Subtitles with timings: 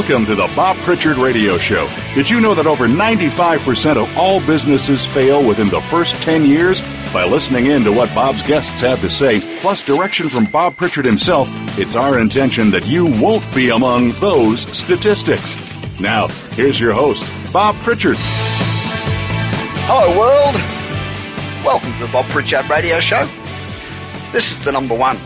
[0.00, 1.86] Welcome to the Bob Pritchard Radio Show.
[2.14, 6.80] Did you know that over 95% of all businesses fail within the first 10 years?
[7.12, 11.04] By listening in to what Bob's guests have to say, plus direction from Bob Pritchard
[11.04, 15.54] himself, it's our intention that you won't be among those statistics.
[16.00, 18.16] Now, here's your host, Bob Pritchard.
[19.84, 20.54] Hello, world.
[21.62, 23.28] Welcome to the Bob Pritchard Radio Show.
[24.32, 25.18] This is the number one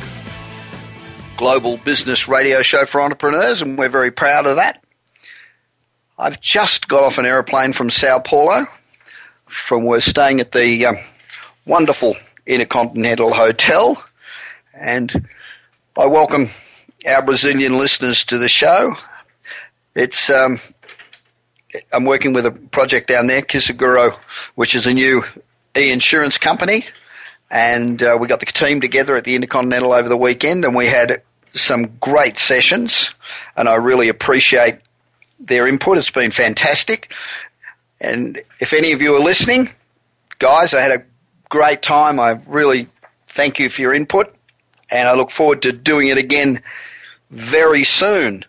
[1.36, 4.82] global business radio show for entrepreneurs, and we're very proud of that.
[6.18, 8.66] I've just got off an aeroplane from Sao Paulo.
[9.46, 10.98] From we're staying at the um,
[11.66, 12.16] wonderful
[12.46, 14.02] Intercontinental Hotel,
[14.74, 15.28] and
[15.98, 16.50] I welcome
[17.06, 18.96] our Brazilian listeners to the show.
[19.94, 20.58] It's um,
[21.92, 24.16] I'm working with a project down there, Kisaguro,
[24.54, 25.24] which is a new
[25.76, 26.86] e-insurance company
[27.54, 30.88] and uh, we got the team together at the Intercontinental over the weekend, and we
[30.88, 31.22] had
[31.55, 33.12] some great sessions,
[33.56, 34.78] and I really appreciate
[35.38, 35.97] their input.
[35.97, 37.14] It's been fantastic.
[38.00, 39.70] And if any of you are listening,
[40.41, 41.05] guys, I had a
[41.48, 42.19] great time.
[42.19, 42.88] I really
[43.28, 44.34] thank you for your input,
[44.91, 46.60] and I look forward to doing it again
[47.30, 48.44] very soon.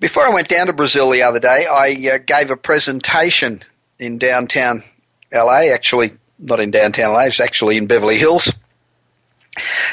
[0.00, 3.64] Before I went down to Brazil the other day, I uh, gave a presentation
[3.98, 4.84] in downtown
[5.32, 6.12] LA, actually
[6.44, 8.52] not in downtown LA, it's actually in Beverly Hills.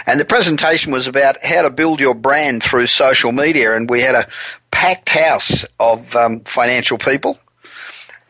[0.06, 3.76] And the presentation was about how to build your brand through social media.
[3.76, 4.28] And we had a
[4.72, 7.40] packed house of um, financial people.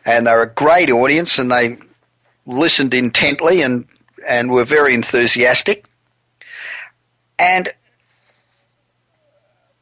[0.05, 1.77] And they were a great audience and they
[2.45, 3.87] listened intently and,
[4.27, 5.85] and were very enthusiastic.
[7.39, 7.69] And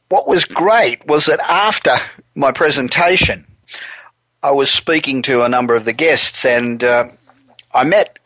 [0.10, 1.96] what was great was that after
[2.36, 3.46] my presentation,
[4.44, 7.08] I was speaking to a number of the guests and uh,
[7.74, 8.19] I met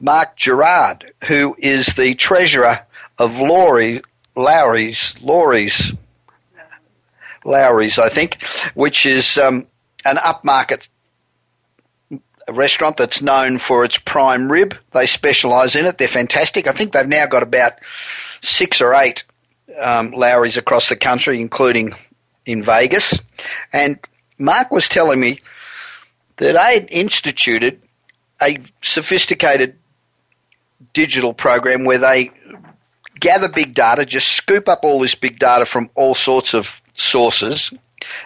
[0.00, 2.80] Mark Gerard, who is the treasurer
[3.18, 4.02] of Lowry,
[4.34, 5.92] Lowry's, Lowry's,
[7.44, 8.42] Lowry's, I think,
[8.74, 9.66] which is um,
[10.04, 10.88] an upmarket
[12.50, 14.76] restaurant that's known for its prime rib.
[14.92, 15.98] They specialise in it.
[15.98, 16.66] They're fantastic.
[16.66, 17.72] I think they've now got about
[18.42, 19.24] six or eight
[19.80, 21.94] um, Lowry's across the country, including
[22.44, 23.18] in Vegas.
[23.72, 23.98] And
[24.38, 25.40] Mark was telling me
[26.36, 27.80] that they had instituted
[28.40, 29.76] a sophisticated
[30.92, 32.30] digital program where they
[33.20, 37.72] gather big data, just scoop up all this big data from all sorts of sources,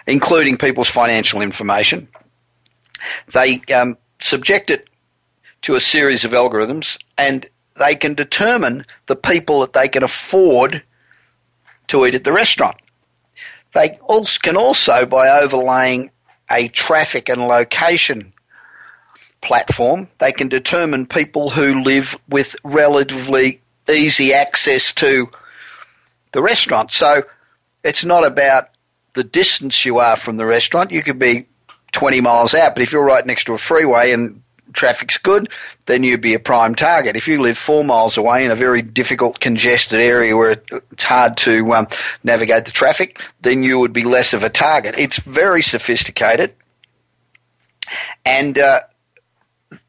[0.07, 2.07] including people's financial information.
[3.33, 4.87] They um, subject it
[5.63, 7.47] to a series of algorithms and
[7.77, 10.83] they can determine the people that they can afford
[11.87, 12.77] to eat at the restaurant.
[13.73, 16.11] They also can also, by overlaying
[16.49, 18.33] a traffic and location
[19.41, 25.29] platform, they can determine people who live with relatively easy access to
[26.31, 26.91] the restaurant.
[26.91, 27.23] So
[27.83, 28.69] it's not about
[29.13, 30.91] the distance you are from the restaurant.
[30.91, 31.47] You could be
[31.91, 34.41] 20 miles out, but if you're right next to a freeway and
[34.73, 35.49] traffic's good,
[35.85, 37.15] then you'd be a prime target.
[37.15, 41.35] If you live four miles away in a very difficult, congested area where it's hard
[41.37, 41.87] to um,
[42.23, 44.95] navigate the traffic, then you would be less of a target.
[44.97, 46.55] It's very sophisticated.
[48.23, 48.81] And uh,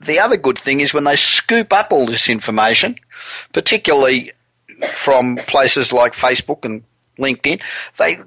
[0.01, 2.97] the other good thing is when they scoop up all this information,
[3.53, 4.33] particularly
[4.93, 6.83] from places like Facebook and
[7.19, 7.61] LinkedIn,
[7.99, 8.21] they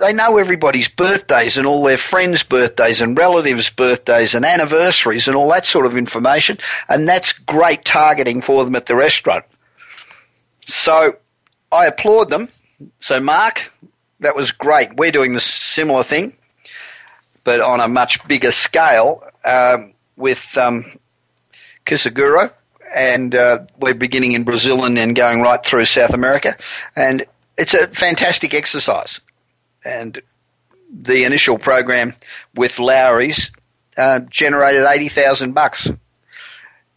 [0.00, 5.36] they know everybody's birthdays and all their friends' birthdays and relatives' birthdays and anniversaries and
[5.36, 9.44] all that sort of information, and that's great targeting for them at the restaurant.
[10.66, 11.16] So
[11.70, 12.48] I applaud them.
[12.98, 13.72] So Mark,
[14.20, 14.96] that was great.
[14.96, 16.36] We're doing the similar thing,
[17.44, 19.22] but on a much bigger scale.
[19.44, 19.92] Um,
[20.22, 20.98] with um,
[21.84, 22.52] Kisaguro,
[22.94, 26.56] and uh, we're beginning in Brazil and then going right through South America.
[26.94, 27.26] And
[27.58, 29.20] it's a fantastic exercise.
[29.84, 30.22] And
[30.90, 32.14] the initial program
[32.54, 33.50] with Lowry's
[33.98, 35.90] uh, generated 80,000 bucks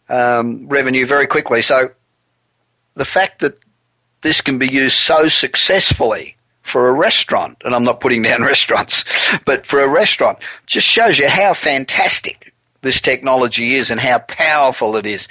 [0.08, 1.62] um, revenue very quickly.
[1.62, 1.90] So
[2.94, 3.58] the fact that
[4.20, 9.04] this can be used so successfully for a restaurant, and I'm not putting down restaurants,
[9.44, 12.45] but for a restaurant, just shows you how fantastic
[12.86, 15.28] this technology is and how powerful it is.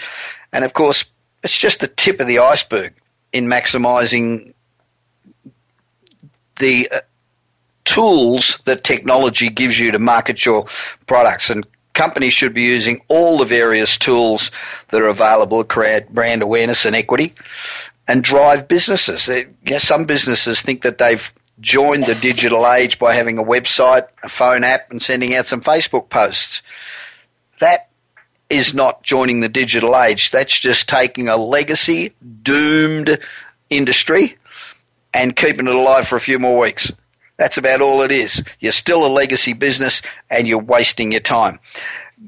[0.53, 1.05] And of course,
[1.43, 2.93] it's just the tip of the iceberg
[3.33, 4.53] in maximizing
[6.57, 7.01] the uh,
[7.83, 10.65] tools that technology gives you to market your
[11.07, 11.49] products.
[11.49, 14.51] And companies should be using all the various tools
[14.89, 17.33] that are available to create brand awareness and equity
[18.07, 19.29] and drive businesses.
[19.77, 21.31] some businesses think that they've
[21.61, 25.61] joined the digital age by having a website, a phone app, and sending out some
[25.61, 26.61] Facebook posts
[27.59, 27.89] that
[28.49, 30.31] is not joining the digital age.
[30.31, 32.13] That's just taking a legacy,
[32.43, 33.19] doomed
[33.69, 34.37] industry
[35.13, 36.91] and keeping it alive for a few more weeks.
[37.37, 38.43] That's about all it is.
[38.59, 41.59] You're still a legacy business and you're wasting your time.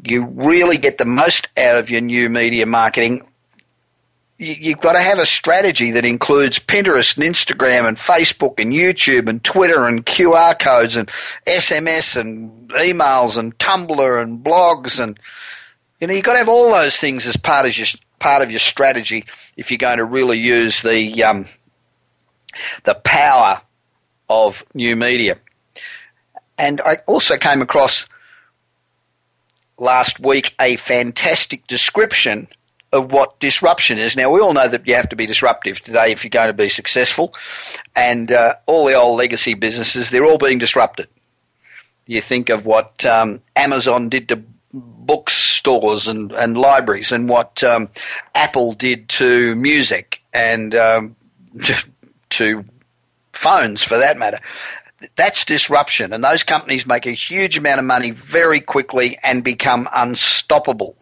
[0.03, 3.26] You really get the most out of your new media marketing.
[4.39, 9.27] You've got to have a strategy that includes Pinterest and Instagram and Facebook and YouTube
[9.27, 11.09] and Twitter and QR codes and
[11.47, 15.19] SMS and emails and Tumblr and blogs and
[15.99, 17.87] you know you've got to have all those things as part of your
[18.19, 19.25] part of your strategy
[19.55, 21.47] if you're going to really use the um,
[22.83, 23.59] the power
[24.29, 25.37] of new media.
[26.59, 28.05] And I also came across
[29.79, 32.47] last week a fantastic description
[32.97, 34.17] of what disruption is.
[34.17, 36.53] Now, we all know that you have to be disruptive today if you're going to
[36.53, 37.33] be successful,
[37.95, 41.07] and uh, all the old legacy businesses, they're all being disrupted.
[42.05, 44.41] You think of what um, Amazon did to
[44.73, 47.89] bookstores and, and libraries, and what um,
[48.35, 51.15] Apple did to music, and um,
[52.31, 52.65] to
[53.33, 54.39] phones for that matter.
[55.15, 59.87] That's disruption, and those companies make a huge amount of money very quickly and become
[59.93, 60.95] unstoppable.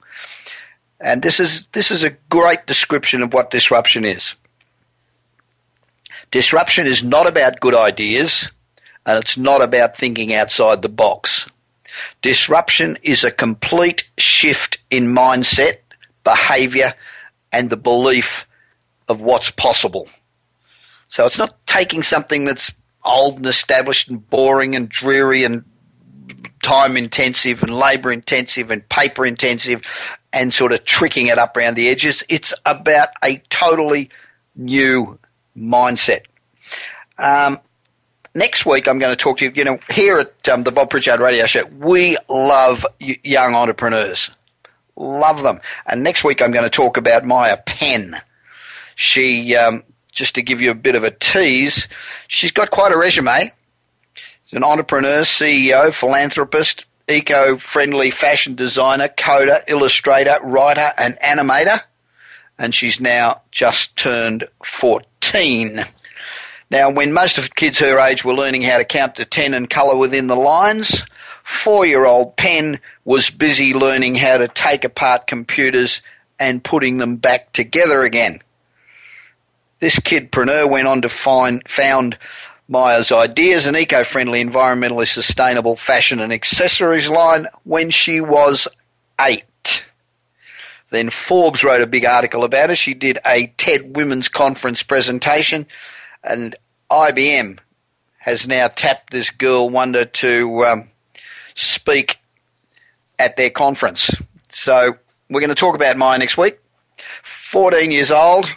[1.00, 4.36] And this is this is a great description of what disruption is.
[6.32, 8.50] Disruption is not about good ideas,
[9.06, 11.48] and it's not about thinking outside the box.
[12.22, 15.78] Disruption is a complete shift in mindset,
[16.24, 16.94] behavior,
[17.52, 18.46] and the belief
[19.08, 20.10] of what's possible.
[21.08, 22.72] So it's not taking something that's
[23.04, 25.64] old and established and boring and dreary and
[26.64, 29.82] time intensive and labour intensive and paper intensive
[30.34, 32.24] and sort of tricking it up around the edges.
[32.30, 34.10] It's about a totally
[34.56, 35.18] new
[35.58, 36.22] mindset.
[37.18, 37.60] Um,
[38.34, 39.52] next week, I'm going to talk to you.
[39.56, 44.32] You know, here at um, the Bob Pritchard Radio Show, we love young entrepreneurs,
[44.96, 45.62] love them.
[45.88, 48.20] And next week, I'm going to talk about Maya Penn.
[48.96, 51.88] She um, just to give you a bit of a tease,
[52.28, 53.52] she's got quite a resume.
[54.46, 61.82] She's an entrepreneur, CEO, philanthropist, eco friendly fashion designer, coder, illustrator, writer, and animator.
[62.58, 65.84] And she's now just turned 14.
[66.70, 69.70] Now, when most of kids her age were learning how to count to 10 and
[69.70, 71.04] colour within the lines,
[71.44, 76.02] four year old Penn was busy learning how to take apart computers
[76.40, 78.42] and putting them back together again.
[79.80, 82.18] This kidpreneur went on to find, found
[82.68, 88.68] Maya's Ideas, an eco friendly, environmentally sustainable fashion and accessories line, when she was
[89.22, 89.86] eight.
[90.90, 92.76] Then Forbes wrote a big article about her.
[92.76, 95.66] She did a TED Women's Conference presentation,
[96.24, 96.56] and
[96.90, 97.60] IBM
[98.18, 100.90] has now tapped this girl wonder to um,
[101.54, 102.18] speak
[103.20, 104.10] at their conference.
[104.52, 104.98] So
[105.30, 106.60] we're going to talk about Maya next week.
[107.24, 108.50] 14 years old,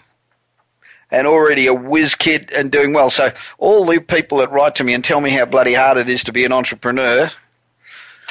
[1.11, 3.11] and already a whiz kid and doing well.
[3.11, 6.09] So all the people that write to me and tell me how bloody hard it
[6.09, 7.31] is to be an entrepreneur,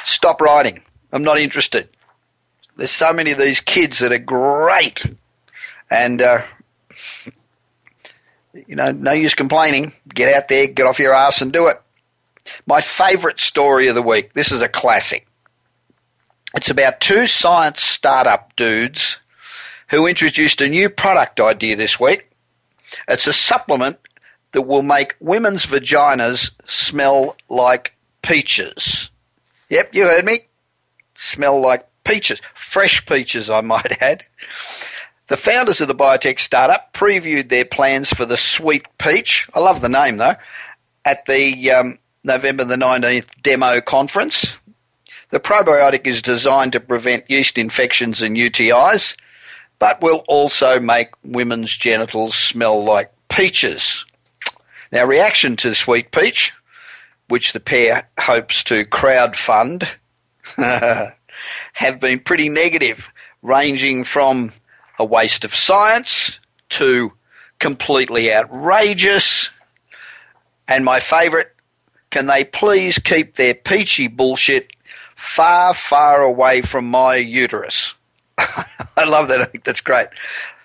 [0.04, 0.82] stop writing.
[1.12, 1.88] I'm not interested.
[2.76, 5.04] There's so many of these kids that are great,
[5.90, 6.42] and uh,
[8.54, 9.92] you know, no use complaining.
[10.08, 11.80] Get out there, get off your ass, and do it.
[12.66, 14.32] My favourite story of the week.
[14.34, 15.26] This is a classic.
[16.54, 19.18] It's about two science startup dudes
[19.88, 22.27] who introduced a new product idea this week
[23.08, 23.98] it's a supplement
[24.52, 29.10] that will make women's vaginas smell like peaches.
[29.68, 30.40] Yep, you heard me.
[31.14, 32.40] Smell like peaches.
[32.54, 34.24] Fresh peaches, I might add.
[35.28, 39.46] The founders of the biotech startup previewed their plans for the Sweet Peach.
[39.52, 40.36] I love the name though.
[41.04, 44.56] At the um, November the 19th demo conference.
[45.30, 49.14] The probiotic is designed to prevent yeast infections and UTIs
[49.78, 54.04] but will also make women's genitals smell like peaches.
[54.90, 56.52] Now, reaction to Sweet Peach,
[57.28, 59.86] which the pair hopes to crowdfund,
[61.72, 63.06] have been pretty negative,
[63.42, 64.52] ranging from
[64.98, 67.12] a waste of science to
[67.58, 69.50] completely outrageous.
[70.66, 71.48] And my favourite,
[72.10, 74.72] can they please keep their peachy bullshit
[75.16, 77.94] far, far away from my uterus?
[78.96, 79.40] I love that.
[79.40, 80.08] I think that's great.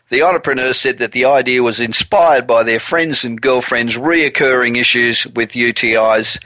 [0.09, 5.25] The entrepreneur said that the idea was inspired by their friends and girlfriends' reoccurring issues
[5.27, 6.37] with UTIs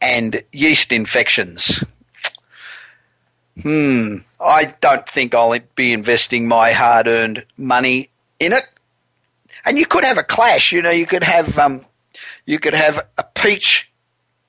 [0.00, 1.84] and yeast infections.
[3.60, 8.08] Hmm, I don't think I'll be investing my hard earned money
[8.38, 8.64] in it.
[9.66, 11.84] And you could have a clash, you know, you could have um,
[12.46, 13.90] you could have a peach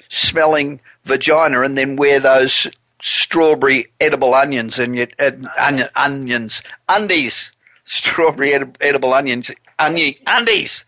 [0.08, 2.68] smelling vagina and then wear those
[3.02, 7.52] strawberry edible onions and you, uh, onion, onions, undies,
[7.84, 10.86] strawberry edible onions, onion, undies.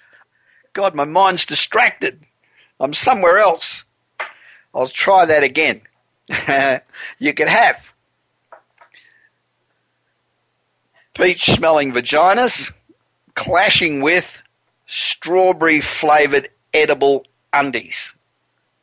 [0.73, 2.19] God, my mind's distracted.
[2.79, 3.83] I'm somewhere else.
[4.73, 5.81] I'll try that again.
[7.19, 7.93] you can have
[11.13, 12.71] peach smelling vaginas
[13.35, 14.41] clashing with
[14.87, 18.13] strawberry flavored edible undies.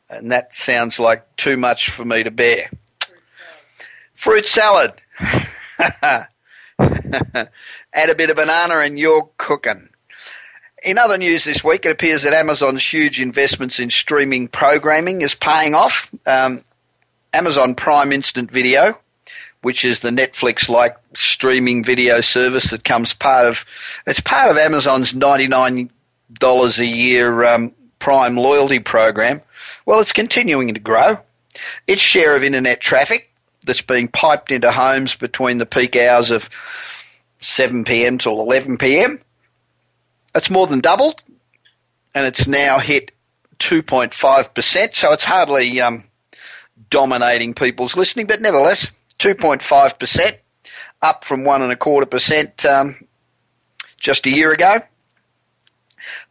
[0.09, 2.69] And that sounds like too much for me to bear.
[4.21, 4.93] Fruit salad.
[5.99, 6.29] Add
[6.77, 9.89] a bit of banana and you're cooking.
[10.83, 15.33] In other news this week, it appears that Amazon's huge investments in streaming programming is
[15.33, 16.11] paying off.
[16.27, 16.63] Um,
[17.33, 18.95] Amazon Prime Instant Video,
[19.63, 23.65] which is the Netflix-like streaming video service that comes part of,
[24.05, 25.89] it's part of Amazon's ninety-nine
[26.33, 29.41] dollars a year um, Prime loyalty program.
[29.87, 31.17] Well, it's continuing to grow.
[31.87, 33.30] Its share of internet traffic
[33.65, 36.49] that's being piped into homes between the peak hours of
[37.41, 38.17] 7 p.m.
[38.17, 39.21] till 11 p.m
[40.35, 41.21] it's more than doubled,
[42.13, 43.11] and it's now hit
[43.59, 44.95] 2.5%.
[44.95, 46.05] So it's hardly um,
[46.89, 48.89] dominating people's listening, but nevertheless,
[49.19, 50.37] 2.5%,
[51.01, 53.07] up from one and a quarter percent um,
[53.97, 54.81] just a year ago.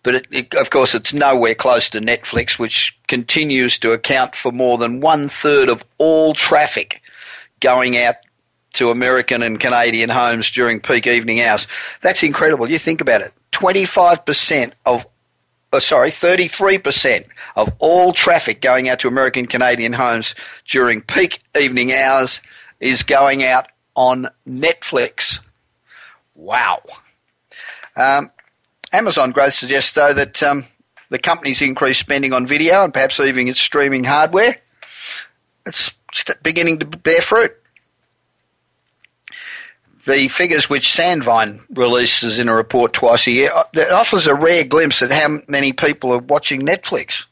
[0.03, 4.51] But it, it, of course, it's nowhere close to Netflix, which continues to account for
[4.51, 7.00] more than one third of all traffic
[7.61, 8.17] going out
[8.75, 11.67] to American and Canadian homes during peak evening hours.
[12.03, 12.71] That's incredible.
[12.71, 13.33] You think about it.
[13.53, 15.05] 25% of,
[15.73, 17.27] oh, sorry, 33%
[17.57, 20.35] of all traffic going out to American Canadian homes
[20.67, 22.41] during peak evening hours
[22.79, 25.41] is going out on Netflix.
[26.35, 26.83] Wow.
[27.97, 28.31] Um,
[28.93, 30.65] Amazon growth suggests, though, that um,
[31.11, 34.57] the company's increased spending on video and perhaps even its streaming hardware.
[35.67, 35.91] It's
[36.43, 37.57] beginning to bear fruit
[40.07, 44.35] the figures which Sandvine releases in a report twice a year, uh, that offers a
[44.35, 47.27] rare glimpse at how many people are watching Netflix.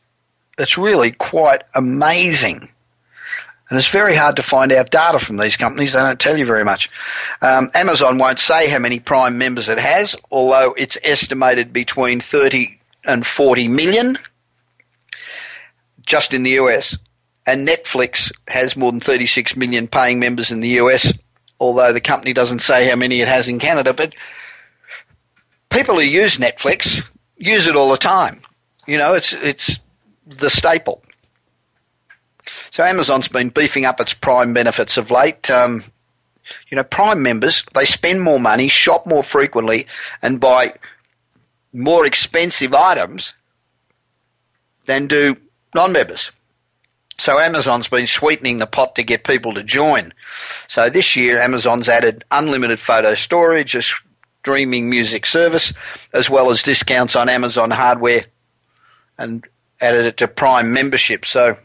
[0.58, 2.68] It's really quite amazing.
[3.70, 5.92] And it's very hard to find out data from these companies.
[5.92, 6.88] They don't tell you very much.
[7.42, 12.78] Um, Amazon won't say how many Prime members it has, although it's estimated between 30
[13.04, 14.18] and 40 million
[16.06, 16.96] just in the US.
[17.48, 21.12] And Netflix has more than 36 million paying members in the US
[21.60, 23.92] although the company doesn't say how many it has in Canada.
[23.92, 24.14] But
[25.70, 27.04] people who use Netflix
[27.36, 28.40] use it all the time.
[28.86, 29.78] You know, it's it's
[30.26, 31.02] the staple.
[32.70, 35.50] So Amazon's been beefing up its Prime benefits of late.
[35.50, 35.84] Um,
[36.70, 39.86] you know, Prime members they spend more money, shop more frequently,
[40.22, 40.74] and buy
[41.72, 43.34] more expensive items
[44.86, 45.36] than do
[45.74, 46.32] non-members.
[47.18, 50.14] So Amazon's been sweetening the pot to get people to join.
[50.68, 55.72] So this year, Amazon's added unlimited photo storage, a streaming music service,
[56.12, 58.26] as well as discounts on Amazon hardware,
[59.18, 59.44] and
[59.80, 61.26] added it to Prime membership.
[61.26, 61.56] So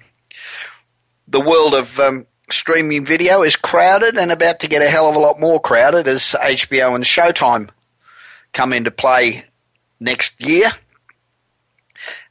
[1.28, 5.16] the world of um, streaming video is crowded and about to get a hell of
[5.16, 7.70] a lot more crowded as HBO and Showtime
[8.54, 9.46] come into play
[10.00, 10.72] next year.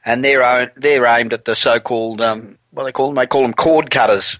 [0.05, 3.15] And they're, they're aimed at the so called um, what they call them?
[3.15, 4.39] They call them cord cutters.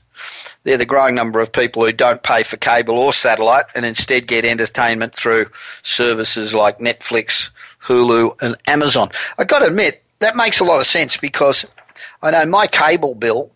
[0.63, 4.27] They're the growing number of people who don't pay for cable or satellite and instead
[4.27, 5.47] get entertainment through
[5.83, 7.49] services like Netflix,
[7.83, 9.09] Hulu, and Amazon.
[9.37, 11.65] I've got to admit, that makes a lot of sense because
[12.21, 13.51] I know my cable bill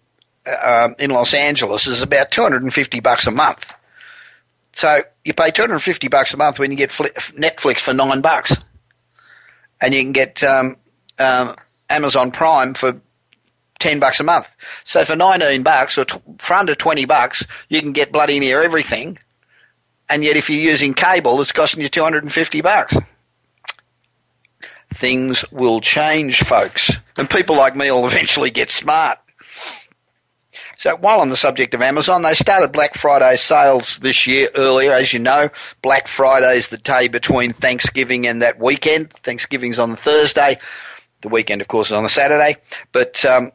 [0.46, 3.74] uh, in Los Angeles is about 250 bucks a month.
[4.74, 8.56] So you pay 250 bucks a month when you get Netflix for nine bucks,
[9.82, 10.76] and you can get um,
[11.20, 11.56] um,
[11.90, 13.00] Amazon Prime for
[13.80, 14.48] 10 bucks a month.
[14.84, 18.62] So for 19 bucks or t- for under 20 bucks, you can get bloody near
[18.64, 19.18] everything.
[20.10, 22.96] And yet if you're using cable, it's costing you 250 bucks.
[24.94, 26.92] Things will change, folks.
[27.18, 29.20] And people like me will eventually get smart.
[30.78, 34.94] So while on the subject of Amazon, they started Black Friday sales this year earlier.
[34.94, 35.50] As you know,
[35.82, 39.12] Black Friday is the day between Thanksgiving and that weekend.
[39.24, 40.58] Thanksgiving's on the Thursday.
[41.22, 42.58] The weekend, of course, is on the Saturday.
[42.92, 43.52] But um,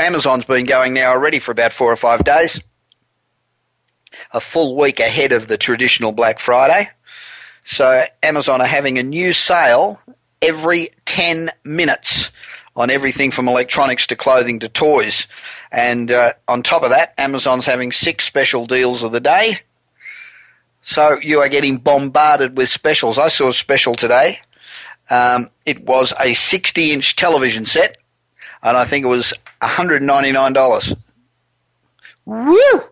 [0.00, 2.60] Amazon's been going now already for about four or five days,
[4.32, 6.88] a full week ahead of the traditional Black Friday.
[7.64, 10.00] So Amazon are having a new sale
[10.40, 12.30] every 10 minutes
[12.76, 15.26] on everything from electronics to clothing to toys.
[15.70, 19.60] And uh, on top of that, Amazon's having six special deals of the day.
[20.80, 23.18] So you are getting bombarded with specials.
[23.18, 24.38] I saw a special today.
[25.10, 27.98] Um, it was a 60 inch television set
[28.62, 30.96] and I think it was $199.
[32.26, 32.82] Woo!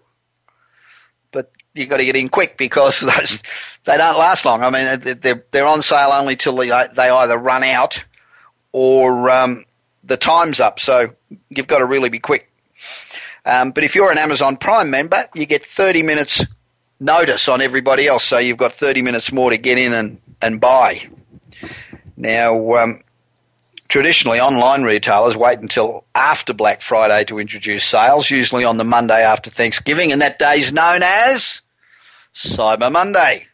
[1.31, 3.43] But you've got to get in quick because those,
[3.85, 4.63] they don't last long.
[4.63, 8.03] I mean, they're, they're on sale only till they, they either run out
[8.73, 9.65] or um,
[10.05, 10.81] the time's up.
[10.81, 11.15] So
[11.51, 12.51] you've got to really be quick.
[13.45, 16.45] Um, but if you're an Amazon Prime member, you get 30 minutes
[17.01, 20.61] notice on everybody else, so you've got 30 minutes more to get in and, and
[20.61, 21.09] buy.
[22.17, 23.03] Now, um,
[23.89, 29.23] traditionally, online retailers wait until after Black Friday to introduce sales, usually on the Monday
[29.23, 31.61] after Thanksgiving, and that day is known as
[32.35, 33.47] Cyber Monday.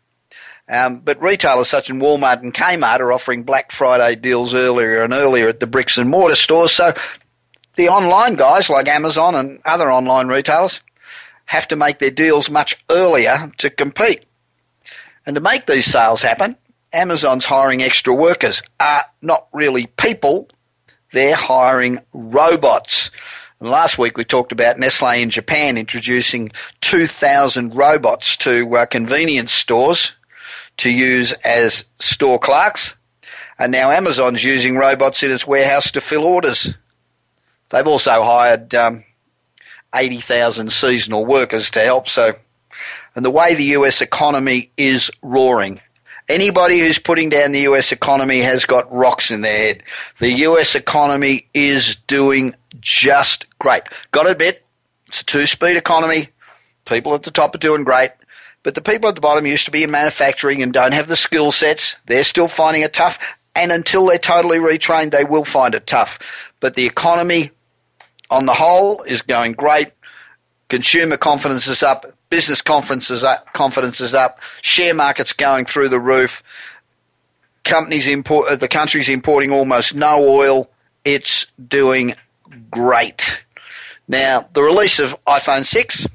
[0.69, 5.13] Um, but retailers such as Walmart and Kmart are offering Black Friday deals earlier and
[5.13, 6.73] earlier at the bricks and mortar stores.
[6.73, 6.95] So
[7.77, 10.81] the online guys like Amazon and other online retailers
[11.47, 14.25] have to make their deals much earlier to compete.
[15.27, 16.57] And to make these sales happen,
[16.95, 20.49] Amazon's hiring extra workers are not really people,
[21.13, 23.11] they're hiring robots.
[23.61, 29.53] And last week we talked about Nestle in Japan introducing 2,000 robots to uh, convenience
[29.53, 30.13] stores
[30.79, 32.97] to use as store clerks.
[33.59, 36.75] And now Amazon's using robots in its warehouse to fill orders.
[37.71, 39.05] They've also hired um,
[39.95, 42.09] 80,000 seasonal workers to help.
[42.09, 42.35] So,
[43.15, 45.81] and the way the US economy is roaring,
[46.29, 49.83] anybody who's putting down the US economy has got rocks in their head.
[50.21, 53.83] The US economy is doing just great.
[54.13, 54.65] Got to admit,
[55.09, 56.29] it's a two speed economy.
[56.85, 58.11] People at the top are doing great.
[58.63, 61.17] But the people at the bottom used to be in manufacturing and don't have the
[61.17, 61.97] skill sets.
[62.07, 63.19] They're still finding it tough.
[63.55, 66.51] And until they're totally retrained, they will find it tough.
[66.61, 67.51] But the economy
[68.31, 69.93] on the whole is going great.
[70.69, 72.07] Consumer confidence is up.
[72.35, 73.53] Business confidence is up.
[73.53, 74.41] Confidence is up.
[74.61, 76.43] Share markets going through the roof.
[77.63, 78.49] Companies import.
[78.49, 80.69] Uh, the country's importing almost no oil.
[81.05, 82.17] It's doing
[82.73, 83.45] great.
[84.09, 86.09] Now, the release of iPhone 6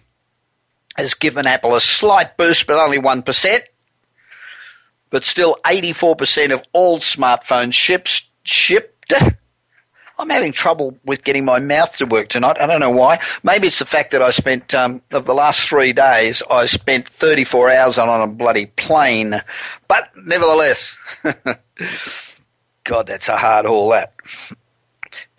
[0.97, 3.61] has given Apple a slight boost, but only 1%.
[5.11, 9.13] But still, 84% of all smartphones ships, shipped.
[10.19, 12.57] I'm having trouble with getting my mouth to work tonight.
[12.59, 13.21] I don't know why.
[13.41, 17.07] Maybe it's the fact that I spent, um, of the last three days, I spent
[17.07, 19.41] 34 hours on, on a bloody plane.
[19.87, 20.97] But nevertheless,
[22.83, 24.13] God, that's a hard haul, that.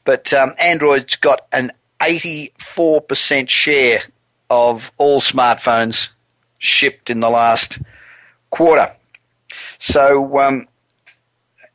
[0.04, 4.02] But um, Android's got an 84% share
[4.48, 6.08] of all smartphones
[6.58, 7.78] shipped in the last
[8.48, 8.88] quarter.
[9.78, 10.68] So, um,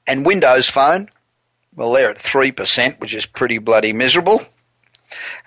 [0.07, 1.09] and Windows Phone,
[1.75, 4.41] well, they're at 3%, which is pretty bloody miserable.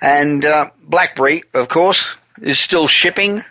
[0.01, 3.45] And uh, BlackBerry, of course, is still shipping.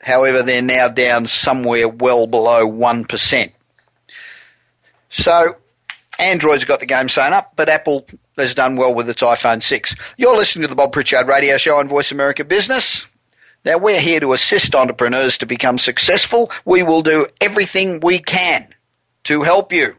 [0.00, 3.52] However, they're now down somewhere well below 1%.
[5.10, 5.56] So,
[6.18, 9.94] Android's got the game sewn up, but Apple has done well with its iPhone 6.
[10.16, 13.06] You're listening to the Bob Pritchard Radio Show on Voice America Business.
[13.64, 16.50] Now, we're here to assist entrepreneurs to become successful.
[16.64, 18.68] We will do everything we can
[19.24, 19.96] to help you.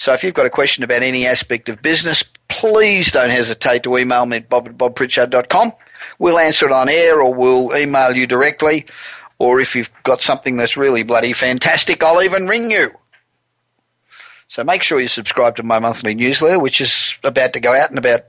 [0.00, 3.98] So, if you've got a question about any aspect of business, please don't hesitate to
[3.98, 5.74] email me at bob at bobpritchard.com.
[6.18, 8.86] We'll answer it on air or we'll email you directly.
[9.38, 12.92] Or if you've got something that's really bloody fantastic, I'll even ring you.
[14.48, 17.90] So make sure you subscribe to my monthly newsletter, which is about to go out
[17.90, 18.22] in about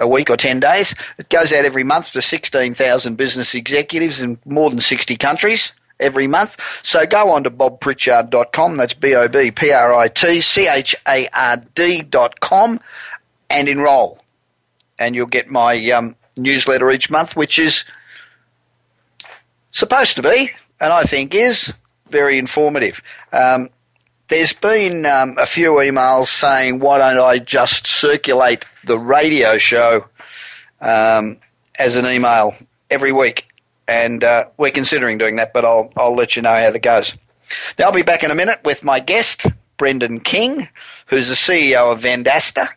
[0.00, 0.94] a week or 10 days.
[1.16, 6.26] It goes out every month to 16,000 business executives in more than 60 countries every
[6.26, 6.56] month.
[6.82, 10.94] So go on to bobpritchard.com, that's B O B P R I T C H
[11.08, 12.80] A R D.com,
[13.50, 14.18] and enroll.
[14.98, 17.84] And you'll get my um, newsletter each month, which is
[19.70, 21.72] supposed to be, and I think is,
[22.08, 23.02] very informative.
[23.32, 23.70] Um,
[24.28, 30.06] there's been um, a few emails saying, why don't I just circulate the radio show
[30.80, 31.38] um,
[31.78, 32.54] as an email
[32.90, 33.45] every week?
[33.88, 37.14] And uh, we're considering doing that, but I'll, I'll let you know how that goes.
[37.78, 39.46] Now, I'll be back in a minute with my guest,
[39.76, 40.68] Brendan King,
[41.06, 42.68] who's the CEO of Vendasta.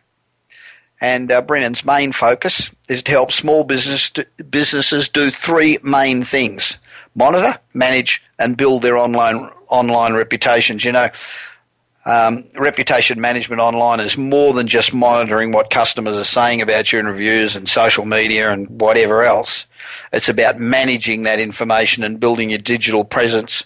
[1.00, 4.12] And uh, Brendan's main focus is to help small business
[4.50, 6.76] businesses do three main things
[7.14, 10.84] monitor, manage, and build their online online reputations.
[10.84, 11.08] You know,
[12.06, 16.98] um, reputation management online is more than just monitoring what customers are saying about you
[16.98, 19.66] in reviews and social media and whatever else.
[20.12, 23.64] It's about managing that information and building your digital presence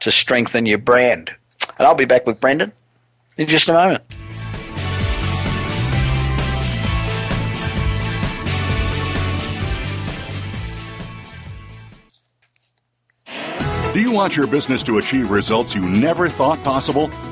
[0.00, 1.32] to strengthen your brand.
[1.78, 2.72] And I'll be back with Brendan
[3.36, 4.04] in just a moment.
[13.92, 17.10] Do you want your business to achieve results you never thought possible?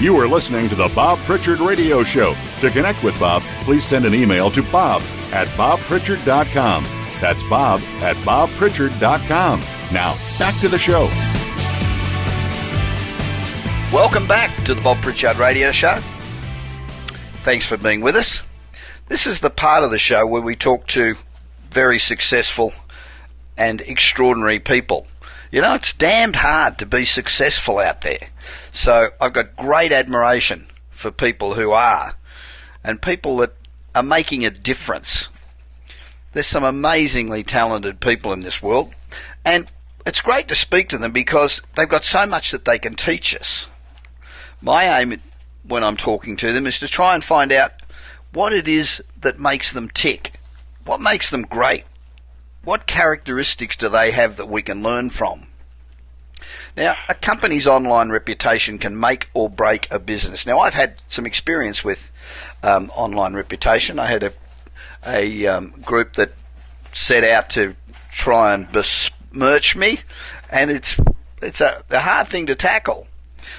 [0.00, 2.34] You are listening to the Bob Pritchard Radio Show.
[2.60, 6.84] To connect with Bob, please send an email to bob at bobpritchard.com.
[7.20, 9.60] That's bob at bobpritchard.com.
[9.92, 11.04] Now, back to the show.
[13.94, 15.98] Welcome back to the Bob Pritchard Radio Show.
[17.44, 18.42] Thanks for being with us.
[19.08, 21.16] This is the part of the show where we talk to
[21.70, 22.72] very successful
[23.58, 25.06] and extraordinary people.
[25.50, 28.28] You know, it's damned hard to be successful out there.
[28.70, 32.14] So I've got great admiration for people who are
[32.84, 33.54] and people that
[33.94, 35.28] are making a difference.
[36.32, 38.94] There's some amazingly talented people in this world
[39.44, 39.66] and
[40.06, 43.34] it's great to speak to them because they've got so much that they can teach
[43.34, 43.66] us.
[44.60, 45.20] My aim
[45.64, 47.72] when I'm talking to them is to try and find out
[48.32, 50.34] what it is that makes them tick.
[50.84, 51.84] What makes them great?
[52.70, 55.48] What characteristics do they have that we can learn from?
[56.76, 60.46] Now, a company's online reputation can make or break a business.
[60.46, 62.12] Now, I've had some experience with
[62.62, 63.98] um, online reputation.
[63.98, 64.32] I had a,
[65.04, 66.30] a um, group that
[66.92, 67.74] set out to
[68.12, 69.98] try and besmirch me,
[70.48, 71.00] and it's
[71.42, 73.08] it's a, a hard thing to tackle.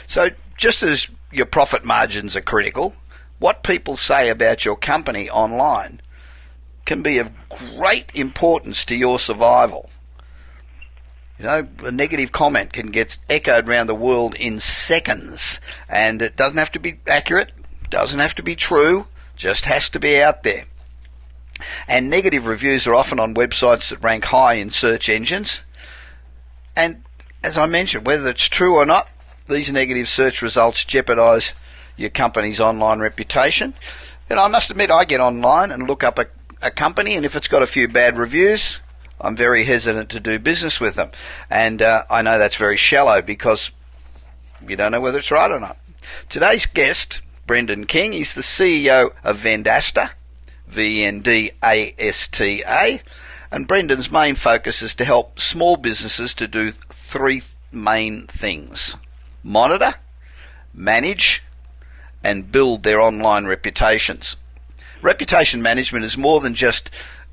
[0.07, 2.95] So, just as your profit margins are critical,
[3.39, 5.99] what people say about your company online
[6.85, 7.31] can be of
[7.75, 9.89] great importance to your survival.
[11.37, 16.35] You know, a negative comment can get echoed around the world in seconds, and it
[16.35, 17.51] doesn't have to be accurate,
[17.89, 20.65] doesn't have to be true, just has to be out there.
[21.87, 25.61] And negative reviews are often on websites that rank high in search engines.
[26.75, 27.03] And
[27.43, 29.07] as I mentioned, whether it's true or not,
[29.47, 31.53] these negative search results jeopardize
[31.97, 33.73] your company's online reputation.
[34.29, 36.27] And I must admit, I get online and look up a,
[36.61, 38.79] a company, and if it's got a few bad reviews,
[39.19, 41.11] I'm very hesitant to do business with them.
[41.49, 43.71] And uh, I know that's very shallow because
[44.67, 45.77] you don't know whether it's right or not.
[46.29, 50.11] Today's guest, Brendan King, he's the CEO of Vendasta,
[50.67, 51.51] V-N-D-A-S-T-A,
[53.51, 58.95] and Brendan's main focus is to help small businesses to do three main things
[59.43, 59.95] monitor,
[60.73, 61.43] manage,
[62.23, 64.37] and build their online reputations.
[65.01, 66.89] Reputation management is more than just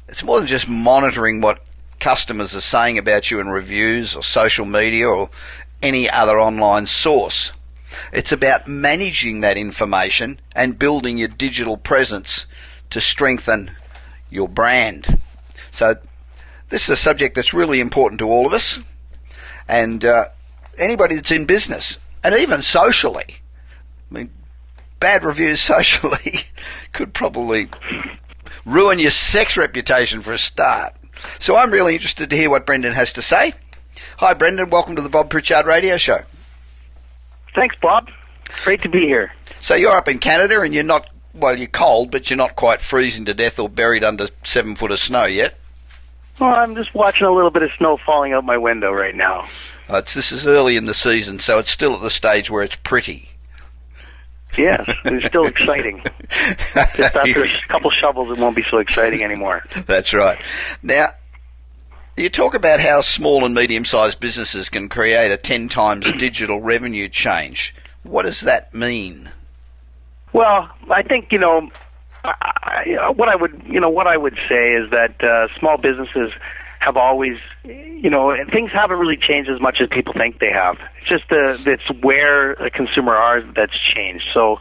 [0.08, 1.62] it's more than just monitoring what
[2.00, 5.28] customers are saying about you in reviews or social media or
[5.82, 7.52] any other online source.
[8.12, 12.46] It's about managing that information and building your digital presence
[12.90, 13.70] to strengthen
[14.30, 15.20] your brand.
[15.70, 15.96] So
[16.68, 18.80] this is a subject that's really important to all of us.
[19.68, 20.26] And uh,
[20.78, 23.26] anybody that's in business and even socially.
[24.10, 24.30] I mean,
[25.00, 26.42] bad reviews socially
[26.92, 27.68] could probably
[28.64, 30.94] ruin your sex reputation for a start.
[31.38, 33.54] So I'm really interested to hear what Brendan has to say.
[34.18, 34.70] Hi, Brendan.
[34.70, 36.20] Welcome to the Bob Pritchard Radio Show.
[37.54, 38.08] Thanks, Bob.
[38.64, 39.32] Great to be here.
[39.60, 42.80] So you're up in Canada and you're not, well, you're cold, but you're not quite
[42.80, 45.58] freezing to death or buried under seven foot of snow yet.
[46.40, 49.48] Well, I'm just watching a little bit of snow falling out my window right now.
[49.88, 52.76] Uh, this is early in the season, so it's still at the stage where it's
[52.76, 53.30] pretty.
[54.56, 56.02] Yes, it's still exciting.
[56.96, 59.62] Just after a couple shovels, it won't be so exciting anymore.
[59.86, 60.40] That's right.
[60.82, 61.08] Now,
[62.16, 67.08] you talk about how small and medium-sized businesses can create a 10 times digital revenue
[67.08, 67.74] change.
[68.02, 69.30] What does that mean?
[70.32, 71.70] Well, I think, you know,
[72.24, 76.32] I, what I would, you know, what I would say is that uh, small businesses
[76.80, 80.76] have always, you know, things haven't really changed as much as people think they have.
[81.08, 84.26] Just the it's where the consumer are that's changed.
[84.34, 84.58] So,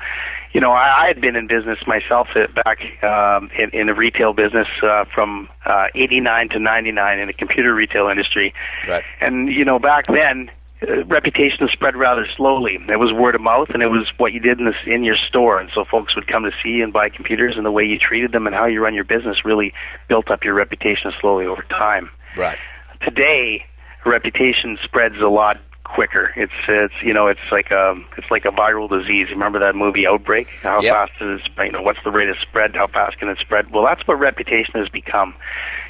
[0.54, 3.94] you know, I, I had been in business myself at, back um, in, in the
[3.94, 8.54] retail business uh, from uh, 89 to 99 in the computer retail industry.
[8.88, 9.04] Right.
[9.22, 10.50] And, you know, back then,
[10.82, 12.78] uh, reputation spread rather slowly.
[12.88, 15.18] It was word of mouth, and it was what you did in, this, in your
[15.28, 15.60] store.
[15.60, 17.98] And so folks would come to see you and buy computers, and the way you
[17.98, 19.74] treated them and how you run your business really
[20.08, 22.10] built up your reputation slowly over time.
[22.36, 22.58] Right.
[23.02, 23.66] Today,
[24.06, 25.58] reputation spreads a lot
[25.94, 26.32] quicker.
[26.36, 29.28] It's it's you know it's like a it's like a viral disease.
[29.30, 30.48] Remember that movie Outbreak?
[30.62, 30.96] How Yep.
[30.96, 32.76] fast is you know what's the rate of spread?
[32.76, 33.72] How fast can it spread?
[33.72, 35.34] Well, that's what reputation has become.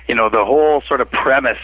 [0.08, 1.58] You know the whole sort of premise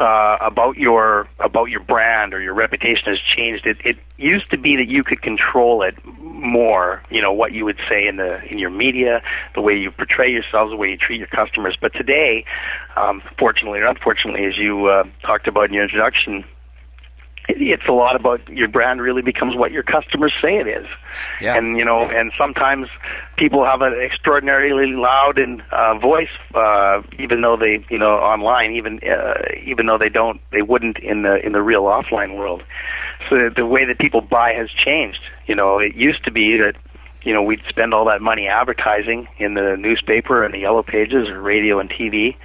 [0.00, 3.66] uh, about your about your brand or your reputation has changed.
[3.66, 7.02] It it used to be that you could control it more.
[7.10, 9.22] You know what you would say in the in your media,
[9.54, 11.76] the way you portray yourselves, the way you treat your customers.
[11.80, 12.44] But today,
[12.96, 16.44] um, fortunately or unfortunately, as you uh, talked about in your introduction,
[17.48, 20.86] it's a lot about your brand really becomes what your customers say it is.
[21.40, 21.56] Yeah.
[21.56, 22.88] And you know, and sometimes
[23.36, 28.72] people have an extraordinarily loud and uh, voice, uh, even though they, you know, online,
[28.72, 32.62] even uh, even though they don't, they wouldn't in the in the real offline world.
[33.28, 35.20] So the, way that people buy has changed.
[35.46, 36.76] You know, it used to be that
[37.22, 41.28] you know we'd spend all that money advertising in the newspaper and the yellow pages
[41.28, 42.36] or radio and TV.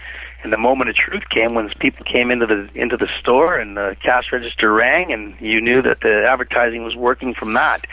[0.43, 3.77] And the moment of truth came when people came into the into the store and
[3.77, 7.85] the cash register rang, and you knew that the advertising was working from that.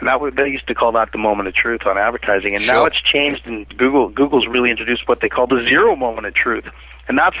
[0.00, 2.56] And that was, they used to call that the moment of truth on advertising.
[2.56, 6.26] And now it's changed, and Google Google's really introduced what they call the zero moment
[6.26, 6.64] of truth,
[7.06, 7.36] and that's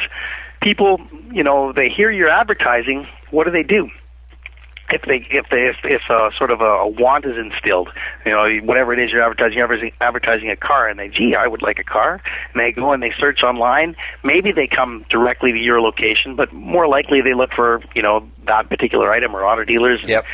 [0.60, 1.00] people.
[1.32, 3.08] You know, they hear your advertising.
[3.30, 3.90] What do they do?
[4.92, 7.88] If they if they if, if uh, sort of a, a want is instilled,
[8.24, 11.46] you know, whatever it is you're advertising, you're advertising, a car, and they, gee, I
[11.46, 12.20] would like a car,
[12.52, 13.96] and they go and they search online.
[14.22, 18.28] Maybe they come directly to your location, but more likely they look for you know
[18.46, 20.00] that particular item or auto dealers.
[20.04, 20.24] Yep.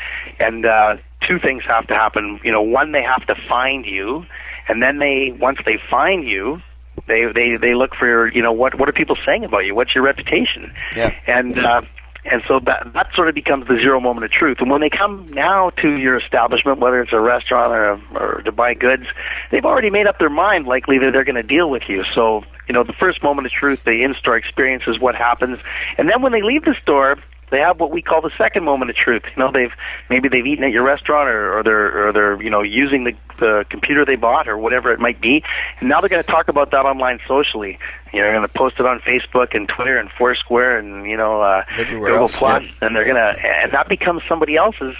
[0.40, 2.40] And uh, two things have to happen.
[2.44, 4.24] You know, one they have to find you,
[4.68, 6.60] and then they once they find you,
[7.06, 9.74] they they they look for you know what what are people saying about you?
[9.74, 10.72] What's your reputation?
[10.96, 11.14] Yeah.
[11.26, 11.82] And uh,
[12.24, 14.59] and so that that sort of becomes the zero moment of truth.
[14.61, 18.52] And when they come now to your establishment, whether it's a restaurant or, or to
[18.52, 19.04] buy goods,
[19.50, 22.04] they've already made up their mind likely that they're going to deal with you.
[22.14, 25.59] So you know the first moment of truth, the in-store experience is what happens,
[25.96, 27.16] and then when they leave the store.
[27.50, 29.22] They have what we call the second moment of truth.
[29.37, 29.72] You know, they've
[30.11, 33.12] maybe they've eaten at your restaurant, or, or they're or they're you know using the
[33.40, 35.42] the computer they bought, or whatever it might be.
[35.80, 37.78] And now they're going to talk about that online socially.
[38.12, 41.16] You know, they're going to post it on Facebook and Twitter and Foursquare and you
[41.16, 42.70] know uh, Everywhere Google else, Plus, yeah.
[42.82, 44.94] and they're gonna and that becomes somebody else's.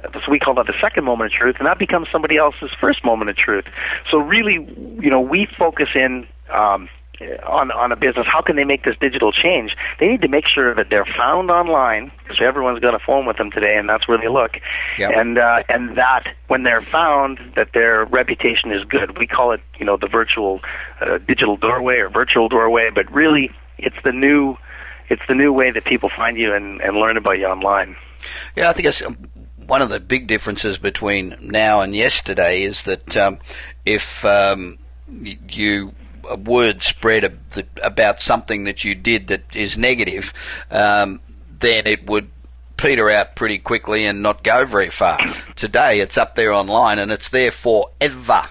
[0.00, 3.04] So we call that the second moment of truth, and that becomes somebody else's first
[3.04, 3.64] moment of truth.
[4.12, 4.64] So really,
[5.02, 6.88] you know, we focus in um,
[7.46, 8.26] on on a business.
[8.30, 9.72] How can they make this digital change?
[10.00, 13.36] They need to make sure that they're found online because everyone's got a phone with
[13.36, 14.52] them today, and that's where they look.
[14.98, 15.12] Yep.
[15.14, 19.18] And uh, and that when they're found, that their reputation is good.
[19.18, 20.60] We call it, you know, the virtual
[21.00, 24.56] uh, digital doorway or virtual doorway, but really, it's the new.
[25.10, 27.96] It's the new way that people find you and, and learn about you online.
[28.54, 29.16] Yeah, I think it's um,
[29.66, 33.38] one of the big differences between now and yesterday is that um,
[33.86, 34.78] if um,
[35.10, 35.94] you
[36.28, 37.38] a word spread
[37.82, 40.32] about something that you did that is negative,
[40.70, 41.20] um,
[41.58, 42.30] then it would
[42.76, 45.18] peter out pretty quickly and not go very far.
[45.56, 48.48] Today, it's up there online and it's there forever.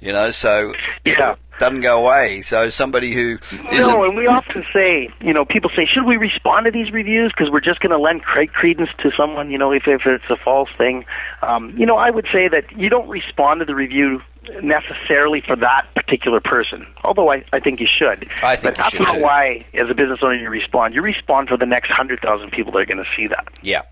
[0.00, 0.74] You know, so
[1.04, 1.32] Yeah.
[1.32, 2.42] it doesn't go away.
[2.42, 3.38] So somebody who
[3.72, 7.32] No, and we often say, you know, people say, should we respond to these reviews
[7.36, 10.28] because we're just going to lend cre- credence to someone, you know, if, if it's
[10.30, 11.04] a false thing.
[11.42, 14.20] Um, you know, I would say that you don't respond to the review
[14.62, 18.28] necessarily for that particular person, although I, I think you should.
[18.42, 19.22] I think but that's not too.
[19.22, 20.94] why, as a business owner, you respond.
[20.94, 23.46] You respond for the next 100,000 people that are going to see that.
[23.62, 23.82] Yeah.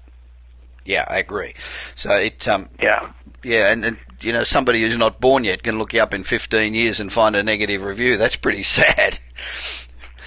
[0.84, 1.54] Yeah, I agree.
[1.94, 3.12] So it, um, Yeah.
[3.44, 6.24] yeah, and, and you know, somebody who's not born yet can look you up in
[6.24, 8.16] 15 years and find a negative review.
[8.16, 9.18] That's pretty sad.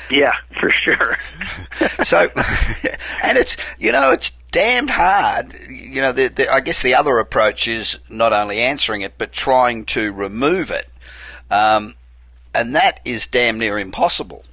[0.09, 1.17] Yeah, for sure.
[2.03, 2.29] So,
[3.23, 5.53] and it's, you know, it's damned hard.
[5.69, 9.33] You know, the, the, I guess the other approach is not only answering it, but
[9.33, 10.87] trying to remove it.
[11.51, 11.95] Um,
[12.53, 14.45] and that is damn near impossible.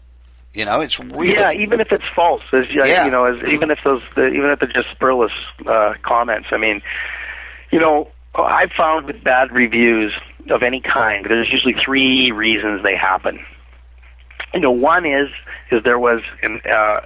[0.55, 1.33] You know, it's really.
[1.35, 3.05] Yeah, even if it's false, as you, Yeah.
[3.05, 5.31] you know, as even if those, the, even if they're just spurless
[5.67, 6.49] uh, comments.
[6.51, 6.83] I mean,
[7.71, 10.13] you know, I've found with bad reviews
[10.51, 13.39] of any kind, there's usually three reasons they happen.
[14.55, 15.29] You know, one is
[15.71, 17.01] is there was, an, uh,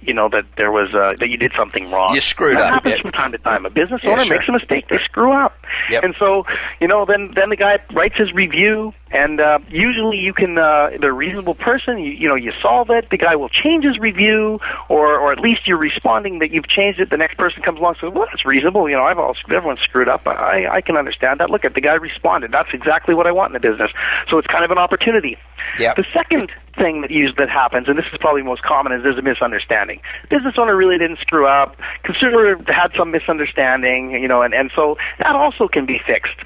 [0.00, 2.14] you know, that there was uh, that you did something wrong.
[2.14, 2.74] You screwed that up.
[2.74, 3.02] happens yeah.
[3.02, 3.66] from time to time.
[3.66, 4.36] A business Yeah, owner sure.
[4.36, 5.58] makes a mistake; they screw up.
[5.90, 6.04] Yep.
[6.04, 6.44] And so,
[6.80, 10.90] you know, then then the guy writes his review, and uh, usually you can, uh,
[11.00, 11.98] they're reasonable person.
[11.98, 13.10] You, you know, you solve it.
[13.10, 17.00] The guy will change his review, or or at least you're responding that you've changed
[17.00, 17.10] it.
[17.10, 18.88] The next person comes along, and says, "Well, that's reasonable.
[18.88, 20.26] You know, I've all everyone's screwed up.
[20.28, 21.50] I I can understand that.
[21.50, 22.52] Look at the guy responded.
[22.52, 23.90] That's exactly what I want in the business.
[24.30, 25.36] So it's kind of an opportunity.
[25.78, 25.96] Yep.
[25.96, 29.18] The second thing that used that happens, and this is probably most common, is there's
[29.18, 30.00] a misunderstanding.
[30.30, 31.76] Business owner really didn't screw up.
[32.04, 36.36] Consumer had some misunderstanding, you know, and, and so that also can be fixed.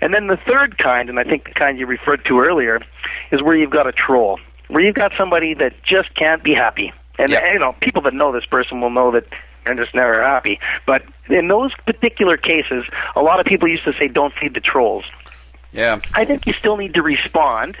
[0.00, 2.80] And then the third kind, and I think the kind you referred to earlier,
[3.32, 6.92] is where you've got a troll, where you've got somebody that just can't be happy.
[7.18, 7.42] And Yep.
[7.52, 9.24] you know, people that know this person will know that
[9.64, 10.60] they're just never happy.
[10.86, 12.84] But in those particular cases,
[13.16, 15.04] a lot of people used to say, "Don't feed the trolls."
[15.72, 16.00] Yeah.
[16.14, 17.76] I think you still need to respond,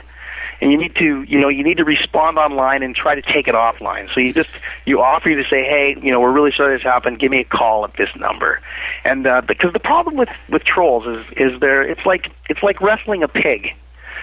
[0.60, 3.46] and you need to, you know, you need to respond online and try to take
[3.48, 4.12] it offline.
[4.12, 4.50] So you just
[4.84, 7.20] you offer you to say, hey, you know, we're really sorry this happened.
[7.20, 8.60] Give me a call at this number,
[9.04, 12.80] and uh, because the problem with with trolls is is there it's like it's like
[12.80, 13.68] wrestling a pig.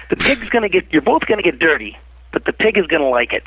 [0.09, 1.97] The pig's going to get you're both going to get dirty,
[2.31, 3.43] but the pig is going to like it.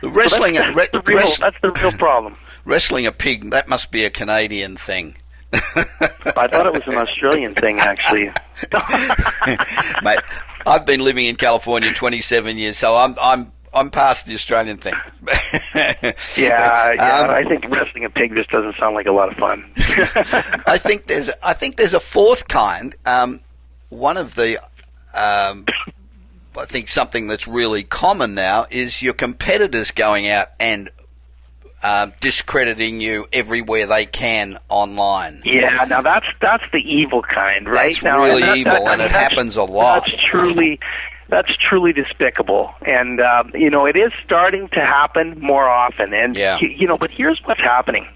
[0.00, 2.36] So Wrestling, that's, a, re- the real wrest- that's the real problem.
[2.64, 5.16] wrestling a pig, that must be a Canadian thing.
[5.52, 8.32] I thought it was an Australian thing, actually.
[10.02, 10.20] Mate,
[10.66, 14.94] I've been living in California 27 years, so I'm, I'm, I'm past the Australian thing.
[16.36, 17.18] Yeah, yeah.
[17.20, 19.70] Um, I think wrestling a pig just doesn't sound like a lot of fun.
[20.66, 22.94] I think there's I think there's a fourth kind.
[23.06, 23.40] Um,
[23.88, 24.60] one of the
[25.14, 25.66] um,
[26.56, 30.90] I think something that's really common now is your competitors going out and
[31.82, 35.42] um, discrediting you everywhere they can online.
[35.44, 37.92] Yeah, now that's that's the evil kind, right?
[37.92, 40.04] That's now, really evil, that- and it happens a lot.
[40.06, 40.78] That's truly
[41.28, 46.12] that's truly despicable, and um, you know it is starting to happen more often.
[46.12, 46.58] And Yeah.
[46.60, 48.06] you, you know, but here's what's happening: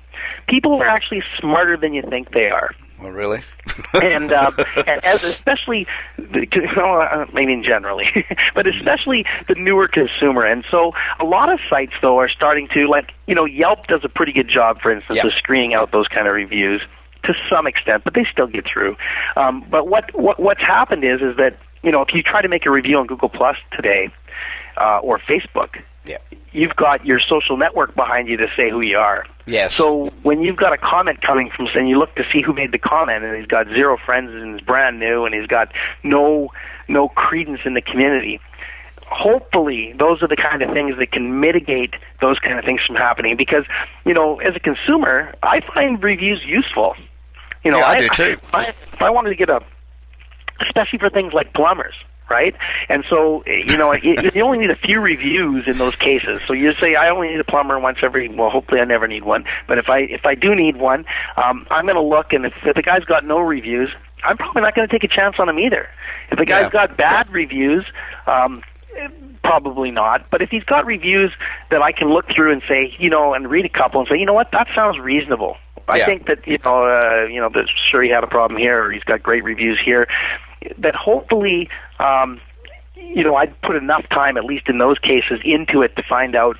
[0.49, 2.71] people are actually smarter than you think they are.
[3.01, 3.43] Oh, really?
[3.93, 4.51] and, uh,
[4.87, 8.07] and as especially, the, well, uh, I mean generally,
[8.55, 10.45] but especially the newer consumer.
[10.45, 14.01] And so a lot of sites though are starting to like, you know, Yelp does
[14.05, 15.25] a pretty good job, for instance, Yep.
[15.27, 16.81] of screening out those kind of reviews
[17.25, 18.97] to some extent, but they still get through.
[19.37, 22.49] Um, but what, what what's happened is is that you know if you try to
[22.49, 24.09] make a review on Google Plus today
[24.81, 25.77] uh, or Facebook,
[26.07, 26.19] yeah.
[26.53, 29.27] you've got your social network behind you to say who you are.
[29.47, 29.75] Yes.
[29.75, 32.73] So when you've got a comment coming from, and you look to see who made
[32.73, 36.51] the comment, and he's got zero friends and he's brand new, and he's got no
[36.89, 38.41] no credence in the community.
[39.09, 42.97] Hopefully, those are the kind of things that can mitigate those kind of things from
[42.97, 43.37] happening.
[43.37, 43.65] Because
[44.05, 46.95] you know, as a consumer, I find reviews useful.
[47.65, 48.37] You know, Yeah, I do too.
[48.53, 49.61] I, if I wanted to get a,
[50.61, 51.95] especially for things like plumbers,
[52.31, 52.55] right?
[52.89, 56.41] And so, you know, you, you only need a few reviews in those cases.
[56.47, 58.29] So you say, I only need a plumber once every.
[58.29, 59.45] Well, hopefully, I never need one.
[59.69, 61.05] But if I if I do need one,
[61.37, 63.91] um, I'm going to look, and if, if the guy's got no reviews,
[64.25, 65.87] I'm probably not going to take a chance on him either.
[66.31, 66.87] If the guy's Yeah.
[66.87, 67.85] got bad reviews.
[68.27, 68.63] Um,
[69.45, 71.31] Probably not, but if he's got reviews
[71.71, 74.19] that I can look through and say, you know, and read a couple and say,
[74.19, 75.57] you know what, that sounds reasonable.
[75.87, 76.07] I Yeah.
[76.07, 78.91] think that you know, uh, you know, that sure he had a problem here, or
[78.91, 80.09] he's got great reviews here.
[80.79, 82.41] That hopefully, um,
[82.95, 86.35] you know, I'd put enough time, at least in those cases, into it to find
[86.35, 86.57] out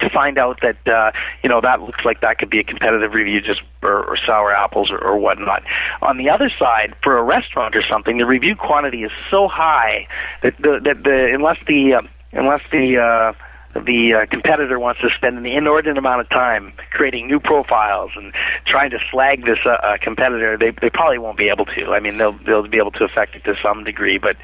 [0.00, 3.12] to find out that uh, you know that looks like that could be a competitive
[3.12, 5.62] review, just or, or sour apples or, or whatnot.
[6.02, 10.06] On the other side, for a restaurant or something, the review quantity is so high
[10.42, 12.02] that the that the unless the uh,
[12.32, 13.32] unless the uh,
[13.74, 18.32] the uh, competitor wants to spend an inordinate amount of time creating new profiles and
[18.66, 21.90] trying to slag this uh, uh, competitor, they they probably won't be able to.
[21.90, 24.36] I mean, they'll they'll be able to affect it to some degree, but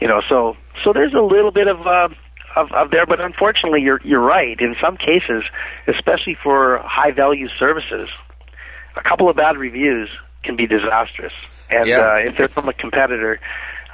[0.00, 1.86] you know, so so there's a little bit of.
[1.86, 2.08] Uh,
[2.54, 4.60] of, of there, but unfortunately, you're you're right.
[4.60, 5.42] In some cases,
[5.88, 8.10] especially for high value services,
[8.94, 10.10] a couple of bad reviews
[10.44, 11.32] can be disastrous.
[11.70, 12.00] And Yeah.
[12.00, 13.40] uh, if they're from a competitor,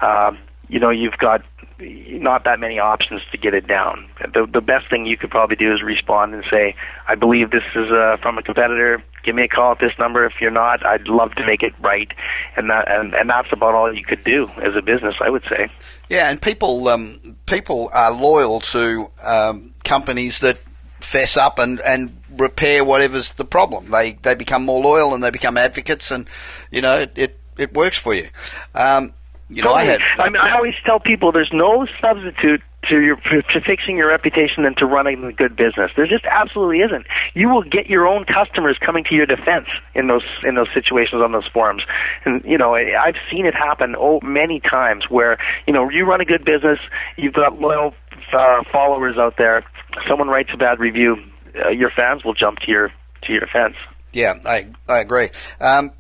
[0.03, 1.43] um, you know you've got
[1.81, 4.09] not that many options to get it down.
[4.35, 6.75] The the best thing you could probably do is respond and say,
[7.07, 9.03] "I believe this is uh, from a competitor.
[9.25, 10.25] Give me a call at this number.
[10.25, 12.11] If you're not, I'd love to make it right."
[12.57, 15.45] And that and, and that's about all you could do as a business, I would
[15.49, 15.71] say.
[16.09, 20.59] Yeah, and people um, people are loyal to um, companies that
[21.01, 23.91] fess up and, and repair whatever's the problem.
[23.91, 26.29] They they become more loyal and they become advocates, and
[26.73, 28.29] you know it it, it works for you.
[28.75, 29.15] Um,
[29.51, 33.17] you know, I had I mean, I always tell people there's no substitute to your
[33.17, 35.91] to fixing your reputation than to running a good business.
[35.97, 37.07] There just absolutely isn't.
[37.35, 41.23] You will get your own customers coming to your defense in those in those situations
[41.23, 41.83] on those forums,
[42.25, 46.05] and you know I- I've seen it happen oh many times where you know you
[46.05, 46.79] run a good business,
[47.17, 47.95] you've got loyal
[48.33, 49.65] uh, followers out there.
[50.09, 51.17] Someone writes a bad review,
[51.65, 52.89] uh, your fans will jump to your
[53.23, 53.75] to your defense.
[54.13, 55.31] Yeah, I I agree.
[55.61, 55.93] Um,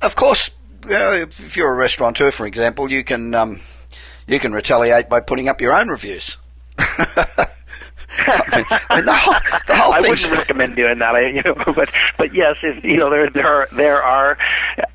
[0.00, 0.50] of course,
[0.86, 3.60] if, you're a restaurateur, for example, you can um,
[4.26, 6.38] you can retaliate by putting up your own reviews.
[8.18, 9.34] I, mean, I, mean, the whole,
[9.66, 11.14] the whole I wouldn't recommend doing that.
[11.14, 14.38] I, you know, but but yes, if, you know there there are there are.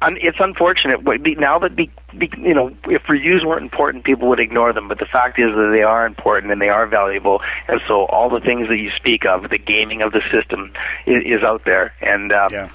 [0.01, 1.01] It's unfortunate
[1.39, 4.87] now that be, be, you know if reviews weren't important, people would ignore them.
[4.87, 8.29] But the fact is that they are important and they are valuable, and so all
[8.29, 10.71] the things that you speak of, the gaming of the system,
[11.05, 11.93] is, is out there.
[12.01, 12.69] And uh, yeah.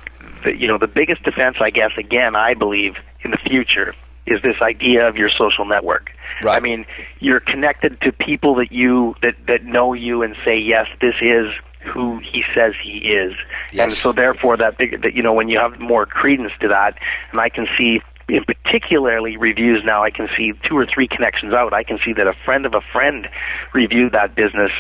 [0.45, 3.95] The, you know the biggest defense, I guess, again, I believe in the future
[4.27, 6.13] is this idea of your social network.
[6.43, 6.57] Right.
[6.57, 6.87] I mean,
[7.19, 11.53] you're connected to people that you that that know you and say, yes, this is
[11.93, 13.35] who he says he is,
[13.73, 13.85] yes.
[13.85, 16.97] and so therefore that big that you know when you have more credence to that,
[17.33, 21.53] and I can see in particularly reviews now, I can see two or three connections
[21.53, 21.73] out.
[21.73, 23.29] I can see that a friend of a friend
[23.75, 24.71] reviewed that business.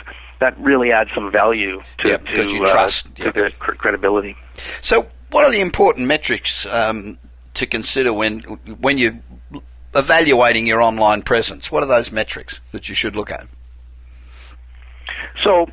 [0.40, 3.14] That really adds some value to, to, you uh, trust.
[3.16, 4.36] to the credibility.
[4.80, 7.18] So, what are the important metrics um,
[7.54, 8.40] to consider when
[8.80, 9.22] when you
[9.94, 11.72] evaluating your online presence?
[11.72, 13.46] What are those metrics that you should look at?
[15.44, 15.66] So,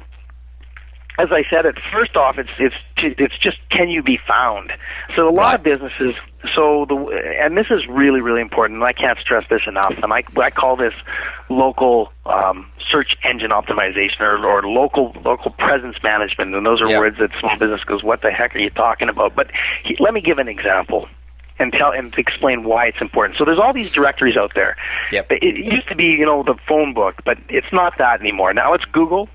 [1.19, 4.71] as I said, it first off, it's it's it's just can you be found?
[5.15, 5.55] So a lot right.
[5.55, 6.15] of businesses.
[6.55, 6.95] So the
[7.41, 8.77] and this is really really important.
[8.77, 9.93] And I can't stress this enough.
[10.01, 10.93] And I I call this
[11.49, 16.55] local um, search engine optimization or, or local local presence management.
[16.55, 17.01] And those are yep.
[17.01, 19.35] words that small business goes, what the heck are you talking about?
[19.35, 19.47] But
[19.83, 21.09] he, let me give an example
[21.59, 23.37] and tell and explain why it's important.
[23.37, 24.77] So there's all these directories out there.
[25.11, 25.27] Yep.
[25.31, 28.53] It used to be, you know, the phone book, but it's not that anymore.
[28.53, 29.27] Now it's Google,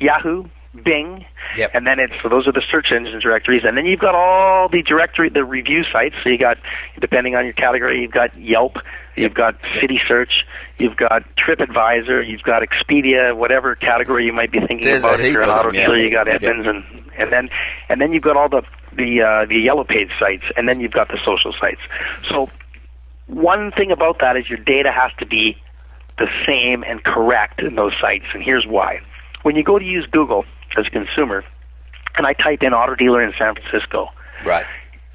[0.00, 1.24] Yahoo, Bing,
[1.56, 1.70] yep.
[1.72, 4.68] and then it's so those are the search engine directories, and then you've got all
[4.68, 6.14] the directory, the review sites.
[6.22, 6.58] So you got,
[7.00, 8.76] depending on your category, you've got Yelp,
[9.16, 10.44] you've got City Search,
[10.76, 15.20] you've got TripAdvisor, you've got Expedia, whatever category you might be thinking There's about.
[15.20, 16.74] If you're an auto dealer, you got Edmunds, yep.
[16.74, 17.48] and and then
[17.88, 18.62] and then you've got all the
[18.92, 21.80] the uh, the yellow page sites, and then you've got the social sites.
[22.28, 22.50] So
[23.26, 25.56] one thing about that is your data has to be
[26.18, 29.00] the same and correct in those sites, and here's why.
[29.44, 30.44] When you go to use Google
[30.78, 31.44] as a consumer,
[32.16, 34.08] and I type in auto dealer in San Francisco,
[34.44, 34.66] right,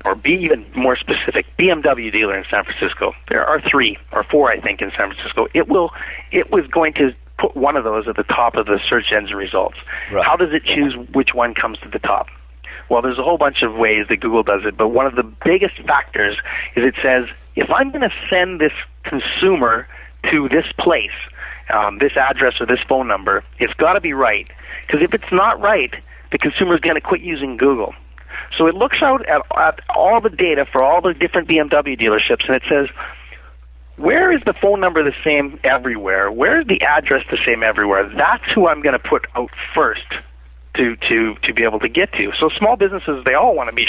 [0.05, 3.13] or be even more specific, BMW dealer in San Francisco.
[3.29, 5.47] There are three or four, I think, in San Francisco.
[5.53, 5.91] It will,
[6.31, 9.37] it was going to put one of those at the top of the search engine
[9.37, 9.77] results.
[10.11, 10.25] Right.
[10.25, 12.27] How does it choose which one comes to the top?
[12.89, 15.23] Well, there's a whole bunch of ways that Google does it, but one of the
[15.23, 16.37] biggest factors
[16.75, 19.87] is it says if I'm going to send this consumer
[20.31, 21.11] to this place,
[21.73, 24.49] um, this address or this phone number, it's got to be right.
[24.85, 25.93] Because if it's not right,
[26.31, 27.93] the consumer is going to quit using Google.
[28.57, 32.45] So it looks out at, at all the data for all the different BMW dealerships,
[32.47, 32.87] and it says,
[33.97, 36.31] where is the phone number the same everywhere?
[36.31, 38.11] Where is the address the same everywhere?
[38.15, 40.05] That's who I'm going to put out first
[40.75, 42.31] to to to be able to get to.
[42.39, 43.85] So small businesses they all want to be,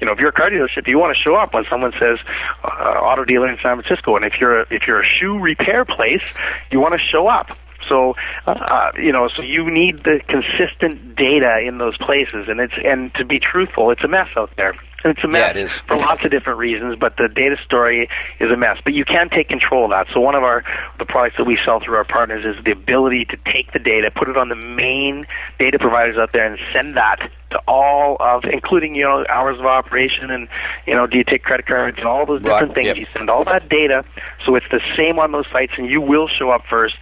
[0.00, 2.18] you know, if you're a car dealership, you want to show up when someone says
[2.62, 5.84] uh, auto dealer in San Francisco, and if you're a, if you're a shoe repair
[5.84, 6.22] place,
[6.70, 7.56] you want to show up.
[7.88, 8.14] So,
[8.46, 13.14] uh, you know, so you need the consistent data in those places, and it's and
[13.14, 14.74] to be truthful, it's a mess out there.
[15.04, 18.08] And it's a mess yeah, it for lots of different reasons, but the data story
[18.40, 18.78] is a mess.
[18.82, 20.08] But you can take control of that.
[20.12, 20.64] So one of our
[20.98, 24.10] the products that we sell through our partners is the ability to take the data,
[24.10, 25.26] put it on the main
[25.60, 29.66] data providers out there, and send that to all of, including you know hours of
[29.66, 30.48] operation and
[30.86, 32.74] you know do you take credit cards and all those different right.
[32.74, 32.86] things.
[32.88, 32.96] Yep.
[32.96, 34.04] You send all that data,
[34.44, 36.98] so it's the same on those sites, and you will show up first.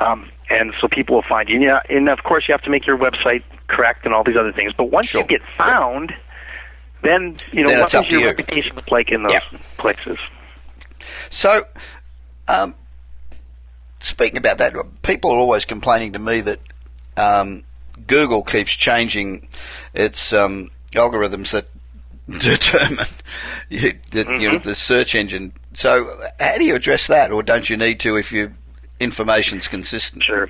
[0.00, 1.60] Um, and so people will find you.
[1.60, 4.52] Yeah, and of course you have to make your website correct and all these other
[4.52, 4.72] things.
[4.76, 5.22] But once sure.
[5.22, 6.12] you get found,
[7.02, 8.26] then you know then what does your you.
[8.26, 9.58] reputation look like in those yeah.
[9.78, 10.18] places.
[11.30, 11.66] So,
[12.48, 12.74] um,
[14.00, 16.60] speaking about that, people are always complaining to me that
[17.16, 17.64] um,
[18.06, 19.48] Google keeps changing
[19.92, 21.68] its um, algorithms that
[22.40, 23.06] determine
[23.68, 24.40] you, that mm-hmm.
[24.40, 25.52] you know, the search engine.
[25.74, 28.54] So, how do you address that, or don't you need to if your
[29.00, 30.22] information's consistent?
[30.24, 30.48] Sure.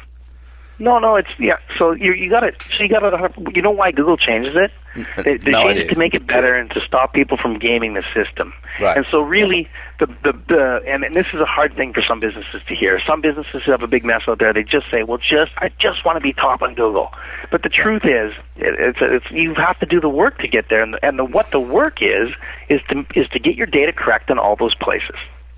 [0.78, 1.58] No, no, it's yeah.
[1.78, 2.60] So you you got it.
[2.76, 4.70] so you got to you know why Google changes it?
[5.24, 5.84] They, they no change idea.
[5.84, 8.52] it to make it better and to stop people from gaming the system.
[8.80, 8.96] Right.
[8.96, 9.68] And so really
[9.98, 13.00] the the, the and, and this is a hard thing for some businesses to hear.
[13.06, 14.52] Some businesses have a big mess out there.
[14.52, 17.12] They just say, "Well, just I just want to be top on Google."
[17.50, 20.68] But the truth is, it, it's it's you have to do the work to get
[20.68, 20.82] there.
[20.82, 22.30] And the, and the, what the work is
[22.68, 25.16] is to is to get your data correct in all those places.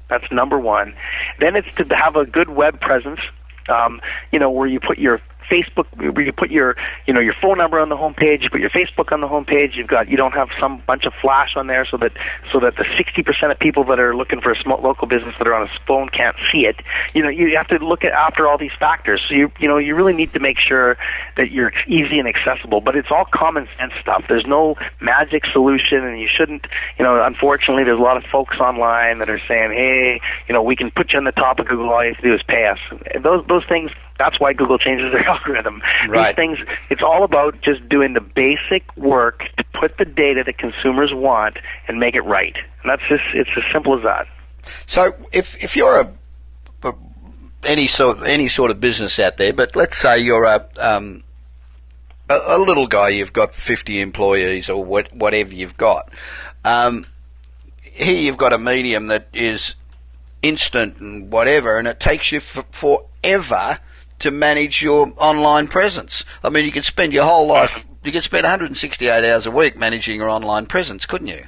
[0.08, 0.94] That's number one.
[1.40, 3.20] Then it's to have a good web presence
[3.68, 4.00] um,
[4.32, 5.20] you know, where you put your
[5.50, 6.76] Facebook where you put your
[7.06, 9.74] you know your phone number on the homepage, you put your Facebook on the homepage.
[9.74, 12.12] You've got you don't have some bunch of flash on there so that
[12.52, 15.46] so that the 60% of people that are looking for a small local business that
[15.46, 16.76] are on a phone can't see it.
[17.14, 19.22] You know you have to look at after all these factors.
[19.28, 20.96] So you you know you really need to make sure
[21.36, 22.80] that you're easy and accessible.
[22.80, 24.24] But it's all common sense stuff.
[24.28, 26.66] There's no magic solution, and you shouldn't.
[26.98, 30.62] You know, unfortunately, there's a lot of folks online that are saying, "Hey, you know,
[30.62, 31.90] we can put you on the top of Google.
[31.90, 32.78] All you have to do is pay us."
[33.22, 33.90] Those those things.
[34.18, 35.82] That's why Google changes their algorithm.
[36.08, 36.28] Right.
[36.28, 36.58] These things.
[36.90, 41.58] It's all about just doing the basic work to put the data that consumers want
[41.88, 42.56] and make it right.
[42.82, 44.26] And that's just it's as simple as that.
[44.86, 46.12] So if if you're a,
[46.82, 46.94] a
[47.64, 51.22] any sort any sort of business out there, but let's say you're a um,
[52.28, 56.10] a, a little guy, you've got 50 employees or what, whatever you've got.
[56.64, 57.06] Um,
[57.80, 59.74] here you've got a medium that is
[60.42, 63.78] instant and whatever, and it takes you f- forever
[64.20, 66.24] to manage your online presence.
[66.42, 69.76] I mean, you could spend your whole life, you could spend 168 hours a week
[69.76, 71.44] managing your online presence, couldn't you?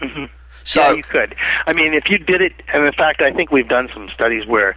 [0.00, 0.24] Mm-hmm.
[0.64, 1.34] So, yeah, you could.
[1.66, 4.46] I mean, if you did it, and in fact, I think we've done some studies
[4.46, 4.76] where,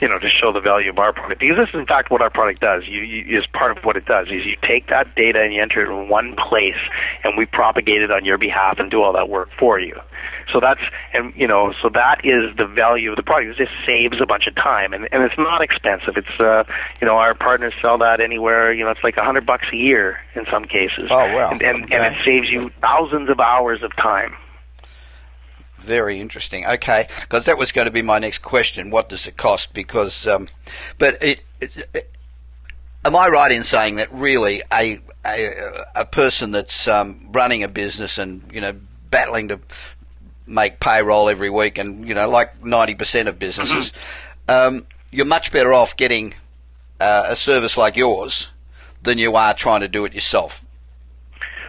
[0.00, 2.22] you know, to show the value of our product, because this is in fact what
[2.22, 2.84] our product does.
[2.86, 4.28] You, you is part of what it does.
[4.28, 6.80] Is you take that data and you enter it in one place,
[7.22, 10.00] and we propagate it on your behalf and do all that work for you.
[10.52, 10.80] So that's
[11.12, 13.58] and you know so that is the value of the product.
[13.58, 16.16] It just saves a bunch of time, and and it's not expensive.
[16.16, 16.64] It's uh
[17.00, 18.72] you know our partners sell that anywhere.
[18.72, 21.08] You know it's like a hundred bucks a year in some cases.
[21.10, 21.50] Oh wow!
[21.50, 21.96] And and, okay.
[21.96, 24.34] and it saves you thousands of hours of time.
[25.78, 26.66] Very interesting.
[26.66, 28.90] Okay, because that was going to be my next question.
[28.90, 29.72] What does it cost?
[29.72, 30.48] Because, um,
[30.98, 32.10] but it, it, it,
[33.04, 37.68] am I right in saying that really a a, a person that's um, running a
[37.68, 38.74] business and you know
[39.10, 39.60] battling to
[40.46, 43.92] make payroll every week and you know like ninety percent of businesses,
[44.48, 46.34] um, you're much better off getting
[47.00, 48.50] uh, a service like yours
[49.02, 50.64] than you are trying to do it yourself.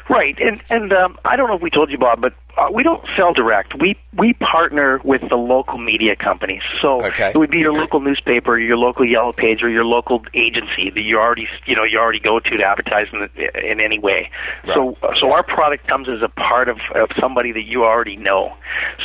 [0.10, 2.82] Right, and and um, I don't know if we told you, Bob, but uh, we
[2.84, 3.74] don't sell direct.
[3.80, 6.64] We we partner with the local media companies.
[6.82, 7.30] So Okay.
[7.34, 11.02] it would be your local newspaper, your local yellow page, or your local agency that
[11.02, 14.32] you already you know you already go to to advertise in, the, in any way.
[14.66, 18.54] So so our product comes as a part of, of somebody that you already know.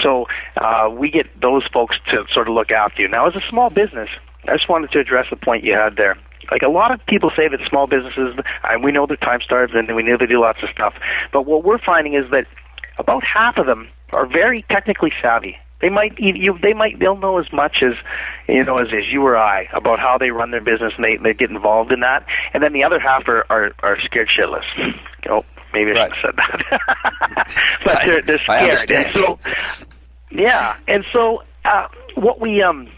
[0.03, 0.27] So
[0.57, 3.09] uh, we get those folks to sort of look after you.
[3.09, 4.09] Now, as a small business,
[4.49, 6.17] I just wanted to address the point you had there
[6.51, 8.35] like a lot of people say that small businesses
[8.65, 10.93] and we know they're time starved and we know they do lots of stuff
[11.33, 12.47] but what we're finding is that
[12.99, 15.57] about half of them are very technically savvy.
[15.81, 17.95] They might you they might they'll know as much as
[18.49, 21.17] you know as, as you or I about how they run their business and they
[21.17, 22.25] they get involved in that.
[22.55, 24.63] And then the other half are are, are scared shitless.
[25.29, 26.13] Oh maybe I Right.
[26.21, 27.51] should have said that.
[27.85, 29.15] But they're they're scared.
[29.15, 29.39] So
[30.31, 30.77] yeah.
[30.87, 32.89] And so uh what we um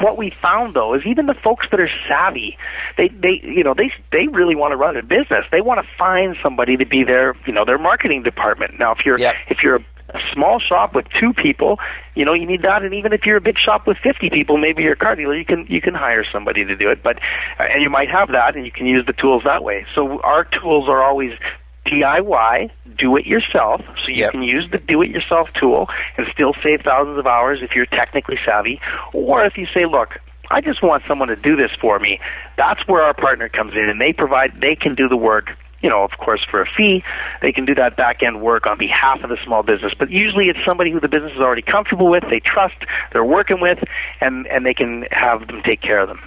[0.00, 2.56] what we found though is even the folks that are savvy
[2.96, 5.44] they they you know they they really want to run a business.
[5.50, 8.78] They want to find somebody to be their you know their marketing department.
[8.78, 9.34] Now if you're Yep.
[9.48, 11.78] if you're a small shop with two people
[12.14, 12.82] you know you need that.
[12.82, 15.36] And even if you're a big shop with 50 people maybe you're a car dealer
[15.36, 17.02] you can you can hire somebody to do it.
[17.02, 17.16] But
[17.58, 19.86] uh, and you might have that and you can use the tools that way.
[19.94, 21.32] So our tools are always
[21.86, 24.32] DIY, do it yourself, so you Yep.
[24.32, 27.86] can use the do it yourself tool and still save thousands of hours if you're
[27.86, 28.80] technically savvy.
[29.12, 30.18] Or if you say, look,
[30.50, 32.20] I just want someone to do this for me,
[32.56, 35.50] that's where our partner comes in and they provide, they can do the work.
[35.82, 37.04] You know, of course, for a fee,
[37.42, 39.92] they can do that back end work on behalf of the small business.
[39.96, 42.76] But usually, it's somebody who the business is already comfortable with, they trust,
[43.12, 43.78] they're working with,
[44.20, 46.20] and and they can have them take care of them.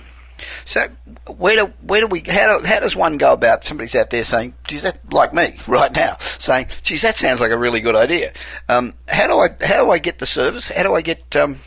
[0.65, 0.87] So
[1.27, 4.23] where do where do we how do, how does one go about somebody's out there
[4.23, 7.95] saying, geez, that like me right now saying, geez, that sounds like a really good
[7.95, 8.33] idea.
[8.67, 10.67] Um, how do I how do I get the service?
[10.67, 11.57] How do I get um,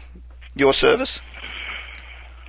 [0.54, 1.20] your service?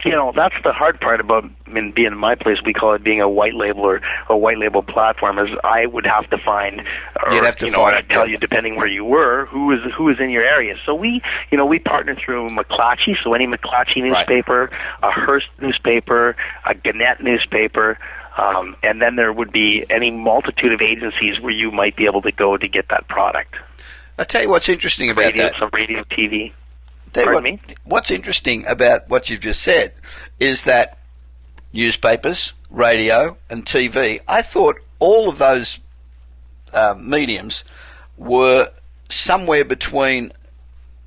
[0.05, 1.45] You know that's the hard part about
[1.75, 4.57] in being in my place we call it being a white label or a white
[4.57, 6.81] label platform is I would have to find
[7.25, 9.79] or You'd have to you know I'd tell you depending where you were who is
[9.97, 13.47] who is in your area so we you know we partner through McClatchy so any
[13.47, 14.27] McClatchy Right.
[14.27, 14.69] newspaper
[15.01, 16.35] a Hearst newspaper
[16.67, 17.97] a Gannett newspaper
[18.37, 22.21] um, and then there would be any multitude of agencies where you might be able
[22.23, 23.55] to go to get that product
[24.17, 25.55] I tell you what's interesting about radio that.
[25.59, 26.62] some radio TV Tell you Pardon
[27.15, 27.45] what?
[27.83, 29.93] What's interesting about what you've just said
[30.39, 30.97] is that
[31.71, 34.19] newspapers, radio, and TV.
[34.27, 35.79] I thought all of those
[36.73, 37.63] um, mediums
[38.17, 38.71] were
[39.09, 40.31] somewhere between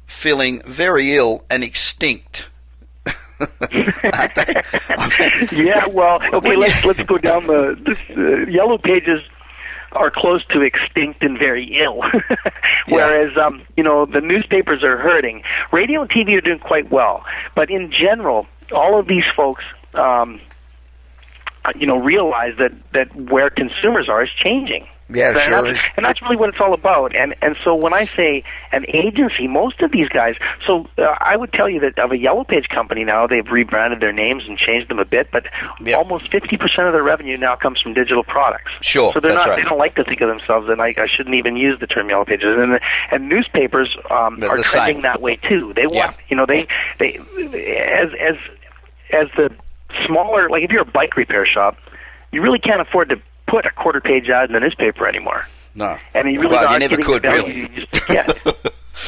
[0.07, 2.48] feeling very ill and extinct.
[3.40, 4.62] Aren't they?
[4.88, 9.20] I mean, yeah, well, okay, let's let's go down the this, uh, yellow pages
[9.97, 12.03] are close to extinct and very ill.
[12.88, 15.42] Whereas um, you know, the newspapers are hurting.
[15.72, 17.24] Radio and TV are doing quite well.
[17.55, 20.40] But in general, all of these folks um
[21.74, 24.86] you know realize that that where consumers are is changing.
[25.09, 25.80] Yeah, and sure that's.
[25.96, 27.14] And that's really what it's all about.
[27.14, 28.42] And and so when I say
[28.72, 30.34] an agency, most of these guys.
[30.66, 34.00] So uh, I would tell you that of a Yellow Page company now, they've rebranded
[34.00, 35.44] their names and changed them a bit, but
[35.80, 35.94] Yeah.
[35.96, 38.72] almost fifty percent of their revenue now comes from digital products.
[38.80, 39.52] Sure, So they're that's not.
[39.52, 39.62] right.
[39.62, 42.09] They don't like to think of themselves, and I, I shouldn't even use the term
[42.11, 42.57] Yellow Pages.
[42.59, 42.80] And
[43.12, 45.02] and newspapers um, are trending same.
[45.02, 45.72] that way too.
[45.76, 46.24] They want Yeah.
[46.28, 46.66] you know they
[46.98, 48.36] they as as
[49.12, 49.54] as the
[50.04, 51.76] smaller like if you're a bike repair shop,
[52.32, 53.16] you really can't afford to
[53.57, 55.46] put a quarter page ad in the newspaper anymore.
[55.74, 55.96] No.
[56.14, 57.61] And you really well, you never could really.
[57.61, 58.26] you just get.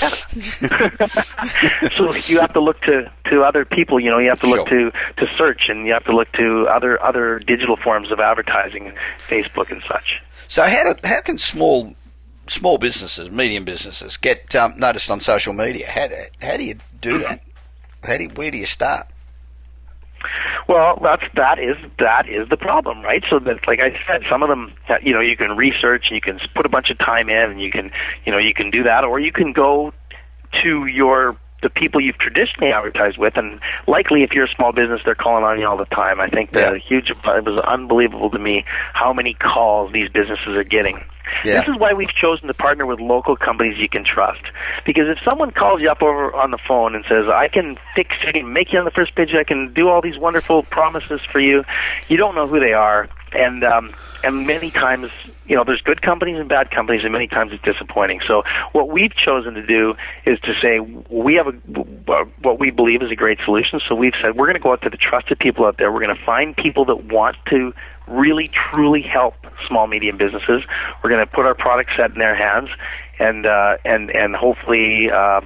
[1.96, 4.00] so you have to look to, to other people.
[4.00, 4.90] You know, you have to look Sure.
[4.90, 8.92] to, to search, and you have to look to other other digital forms of advertising,
[9.28, 10.20] Facebook and such.
[10.46, 11.94] So how do, how can small
[12.46, 15.90] small businesses, medium businesses, get um, noticed on social media?
[15.90, 17.42] How do, how do you do that?
[18.02, 19.08] How do you, where do you start?
[20.68, 23.22] Well, that's that is that is the problem, right?
[23.30, 26.20] So that, like I said, some of them, you know, you can research and you
[26.20, 27.90] can put a bunch of time in, and you can,
[28.24, 29.92] you know, you can do that, or you can go
[30.62, 35.00] to your the people you've traditionally advertised with, and likely if you're a small business,
[35.04, 36.20] they're calling on you all the time.
[36.20, 36.74] I think the Yeah.
[36.74, 41.02] huge it was unbelievable to me how many calls these businesses are getting.
[41.44, 41.60] Yeah.
[41.60, 44.42] This is why we've chosen to partner with local companies you can trust.
[44.84, 48.14] Because if someone calls you up over on the phone and says, "I can fix,
[48.26, 51.20] I can make you on the first page, I can do all these wonderful promises
[51.30, 51.64] for you,"
[52.08, 55.10] you don't know who they are, and um, and many times,
[55.46, 58.20] you know, there's good companies and bad companies, and many times it's disappointing.
[58.26, 59.94] So what we've chosen to do
[60.26, 61.52] is to say we have a
[62.42, 63.80] what we believe is a great solution.
[63.88, 65.92] So we've said we're going to go out to the trusted people out there.
[65.92, 67.72] We're going to find people that want to
[68.08, 69.34] really truly help
[69.66, 70.62] small medium businesses.
[71.02, 72.70] We're going to put our product set in their hands,
[73.18, 75.10] and uh, and and hopefully.
[75.12, 75.40] Uh,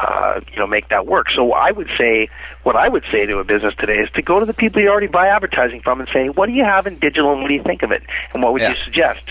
[0.00, 1.26] uh, you know, make that work.
[1.34, 2.28] So I would say,
[2.62, 4.88] what I would say to a business today is to go to the people you
[4.88, 7.54] already buy advertising from and say, what do you have in digital and what do
[7.54, 8.70] you think of it, and what would Yeah.
[8.70, 9.22] you suggest?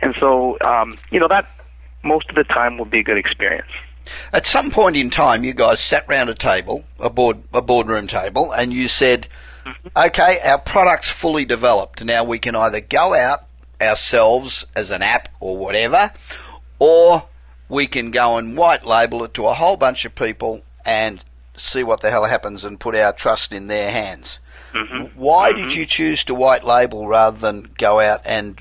[0.00, 1.46] And so, um, you know, that
[2.02, 3.68] most of the time will be a good experience.
[4.32, 8.06] At some point in time, you guys sat round a table, a board, a boardroom
[8.06, 9.28] table, and you said,
[9.64, 9.88] Mm-hmm.
[9.96, 12.04] "Okay, our product's fully developed.
[12.04, 13.44] Now we can either go out
[13.80, 16.12] ourselves as an app or whatever,
[16.78, 17.24] or
[17.68, 21.24] we can go and white label it to a whole bunch of people and
[21.56, 24.38] see what the hell happens and put our trust in their hands."
[24.74, 25.18] Mm-hmm.
[25.18, 25.78] Why did mm-hmm.
[25.78, 28.60] you choose to white label rather than go out and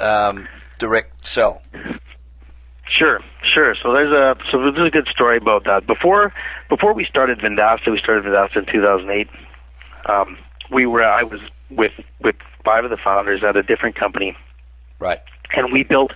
[0.00, 0.48] um,
[0.78, 1.62] direct sell?
[2.98, 3.20] Sure,
[3.54, 3.74] sure.
[3.82, 5.86] So there's a so there's a good story about that.
[5.86, 6.32] Before
[6.68, 9.28] before we started Vendasta, we started Vendasta in 2008.
[10.06, 10.38] Um,
[10.70, 11.40] we were I was
[11.70, 11.92] with
[12.22, 14.36] with five of the founders at a different company,
[14.98, 15.20] Right.
[15.56, 16.12] and we built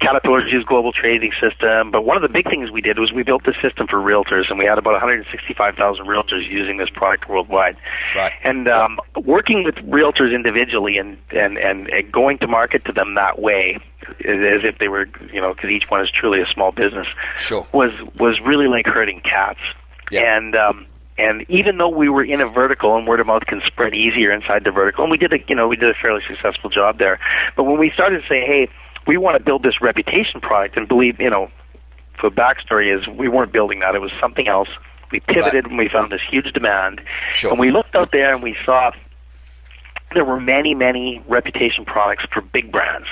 [0.00, 1.90] Caterpillar's global trading system.
[1.90, 4.48] But one of the big things we did was we built this system for realtors,
[4.50, 7.76] and we had about 165,000 realtors using this product worldwide.
[8.14, 8.32] Right.
[8.44, 13.14] And um, working with realtors individually and, and, and, and going to market to them
[13.14, 13.78] that way,
[14.08, 17.06] as if they were, you know, because each one is truly a small business,
[17.36, 17.66] Sure.
[17.72, 19.60] was was really like herding cats.
[20.12, 20.36] Yeah.
[20.36, 20.86] And um,
[21.18, 24.30] and even though we were in a vertical and word of mouth can spread easier
[24.32, 26.98] inside the vertical, and we did a you know we did a fairly successful job
[26.98, 27.18] there.
[27.56, 28.68] But when we started to say, hey,
[29.06, 31.50] we want to build this reputation product, and believe you know,
[32.22, 34.68] the backstory is we weren't building that; it was something else.
[35.12, 37.00] We pivoted when we found this huge demand,
[37.30, 37.50] Sure.
[37.52, 38.90] and we looked out there and we saw
[40.14, 43.06] there were many, many reputation products for big brands.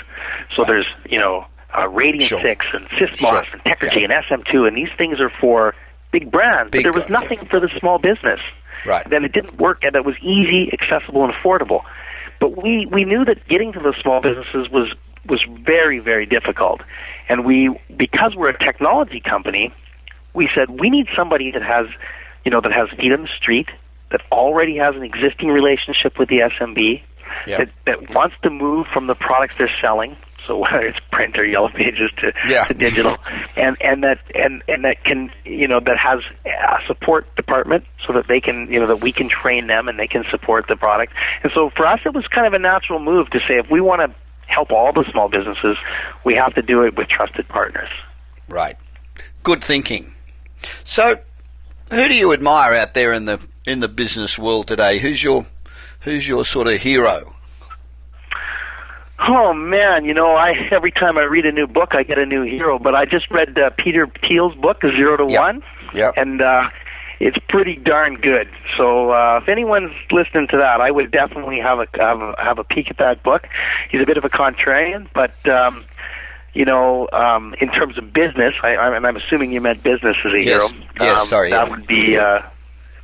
[0.57, 0.69] So Right.
[0.69, 2.41] there's, you know, uh, Radian Sure.
[2.41, 3.45] 6 and Sysomos Sure.
[3.53, 4.05] and Techergy Yeah.
[4.05, 5.75] and SM2, and these things are for
[6.15, 6.71] big brands.
[6.71, 8.41] Big but there was nothing for the small business.
[8.87, 9.09] Right.
[9.09, 11.83] Then it didn't work, and it was easy, accessible, and affordable.
[12.41, 14.95] But we, we knew that getting to the small businesses was
[15.27, 16.83] was very, very difficult.
[17.31, 19.73] And we, because we're a technology company,
[20.35, 21.87] we said we need somebody that has,
[22.45, 23.69] you know, that has feet on the street,
[24.11, 27.03] that already has an existing relationship with the SMB,
[27.47, 27.57] Yeah.
[27.57, 30.15] that, that wants to move from the products they're selling.
[30.47, 32.65] So whether it's print or yellow pages to, Yeah.
[32.65, 33.17] to digital,
[33.57, 38.13] and and that and and that can you know that has a support department so
[38.13, 40.77] that they can you know that we can train them and they can support the
[40.77, 41.13] product.
[41.43, 43.81] And so for us, it was kind of a natural move to say if we
[43.81, 44.15] want to
[44.47, 45.77] help all the small businesses,
[46.25, 47.89] we have to do it with trusted partners.
[48.49, 48.77] Right.
[49.43, 50.13] Good thinking.
[50.85, 51.19] So,
[51.91, 54.99] who do you admire out there in the in the business world today?
[54.99, 55.47] Who's your
[56.01, 57.34] who's your sort of hero?
[59.19, 62.27] Oh man, you know, I every time I read a new book, I get a
[62.27, 62.79] new hero.
[62.79, 65.41] But I just read uh, Peter Thiel's book, Zero to Yep.
[65.41, 65.63] One,
[65.95, 66.15] Yep.
[66.17, 66.69] and uh,
[67.21, 68.49] it's pretty darn good.
[68.77, 72.59] So uh, if anyone's listening to that, I would definitely have a have a, have
[72.59, 73.47] a peek at that book.
[73.89, 75.85] He's a bit of a contrarian, but um,
[76.53, 80.17] you know, um, in terms of business, I, I, and I'm assuming you meant business
[80.25, 80.45] as a Yes.
[80.45, 80.69] hero.
[81.01, 81.71] Yes, um, sorry, that yeah.
[81.71, 82.17] would be.
[82.17, 82.41] Uh,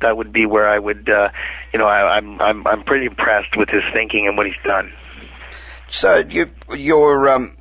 [0.01, 1.29] that would be where I would, uh,
[1.71, 4.91] you know, I, I'm I'm I'm pretty impressed with his thinking and what he's done.
[5.91, 7.57] So you you're um,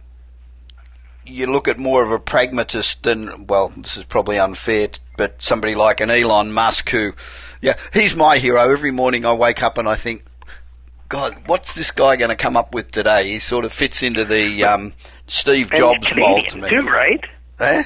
[1.26, 5.74] you look at more of a pragmatist than well, this is probably unfair, but somebody
[5.74, 7.12] like an Elon Musk who,
[7.60, 8.70] yeah, he's my hero.
[8.70, 10.24] Every morning I wake up and I think,
[11.08, 13.30] God, what's this guy going to come up with today?
[13.30, 14.94] He sort of fits into the um,
[15.26, 17.24] Steve Jobs mold to me, too, right?
[17.58, 17.82] Eh?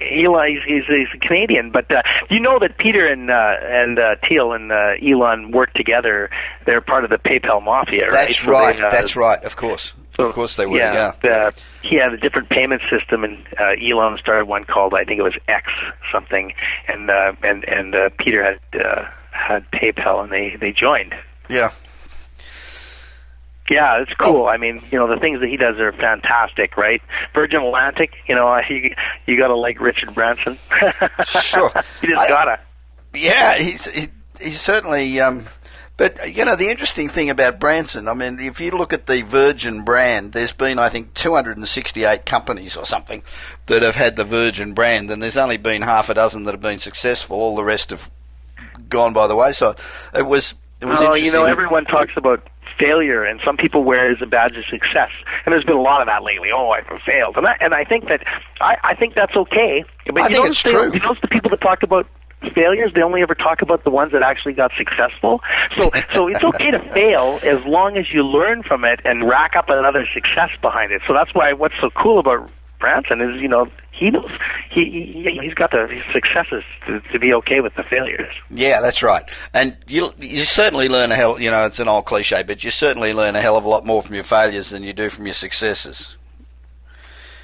[0.00, 3.98] Eli, he's, he's, he's a Canadian, but uh, you know that Peter and uh, and
[3.98, 6.30] uh, Thiel and uh, Elon work together.
[6.66, 8.28] They're part of the PayPal mafia, right?
[8.28, 8.76] That's So right.
[8.76, 9.42] they, uh, That's right.
[9.44, 9.94] Of course.
[10.16, 10.78] so, of course they would.
[10.78, 11.12] Yeah.
[11.22, 15.18] The, he had a different payment system, and uh, Elon started one called I think
[15.20, 15.66] it was X
[16.12, 16.52] something,
[16.88, 21.14] and uh, and and uh, Peter had uh, had PayPal, and they they joined.
[21.48, 21.70] Yeah.
[23.70, 24.46] Yeah, it's cool.
[24.46, 27.02] I mean, you know, the things that he does are fantastic, right?
[27.34, 28.94] Virgin Atlantic, you know, you
[29.26, 30.58] you got to like Richard Branson.
[31.28, 31.70] Sure.
[32.02, 32.60] you just I- gotta.
[33.14, 34.08] Yeah, he's he,
[34.40, 35.20] he's certainly.
[35.20, 35.46] Um,
[35.96, 39.22] but you know, the interesting thing about Branson, I mean, if you look at the
[39.22, 43.22] Virgin brand, there's been I think 268 companies or something
[43.66, 46.60] that have had the Virgin brand, and there's only been half a dozen that have
[46.62, 47.36] been successful.
[47.38, 48.08] All the rest have
[48.88, 49.76] gone by the wayside.
[50.14, 50.54] It was.
[50.80, 51.24] It was Oh, interesting.
[51.24, 52.46] you know, everyone talks about
[52.78, 55.10] failure, and some people wear it as a badge of success.
[55.44, 56.48] And there's been a lot of that lately.
[56.54, 58.24] Oh, I failed, and I, and I think that
[58.60, 59.84] I, I think that's okay.
[60.06, 60.92] But I you think it's they- true.
[60.92, 62.06] You notice the people that talk about
[62.54, 65.40] failures, they only ever talk about the ones that actually got successful.
[65.76, 69.56] So, so it's okay to fail as long as you learn from it and rack
[69.56, 71.02] up another success behind it.
[71.06, 72.48] So that's why what's so cool about
[72.78, 74.30] Branson is, you know, he knows
[74.70, 74.84] he,
[75.24, 78.32] he he's got the successes to, to be okay with the failures.
[78.50, 79.28] Yeah, that's right.
[79.52, 81.40] And you you certainly learn a hell.
[81.40, 83.84] You know, it's an old cliche, but you certainly learn a hell of a lot
[83.84, 86.16] more from your failures than you do from your successes.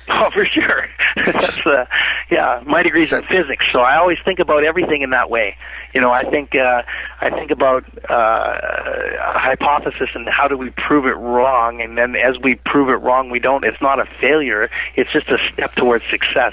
[0.09, 0.87] Oh, for sure.
[1.33, 1.85] That's uh,
[2.31, 2.63] yeah.
[2.67, 5.57] My degree's in physics, so I always think about everything in that way.
[5.95, 6.83] You know, I think uh,
[7.21, 12.17] I think about uh, a hypothesis and how do we prove it wrong, and then
[12.17, 13.65] as we prove it wrong, we don't.
[13.65, 14.69] It's not a failure.
[14.97, 16.53] It's just a step towards success.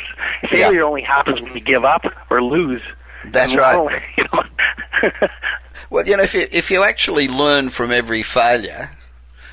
[0.49, 2.81] Failure only happens when you give up or lose.
[3.25, 3.75] That's right.
[3.75, 4.43] only- You know.
[5.89, 8.91] Well, you know, if you if you actually learn from every failure,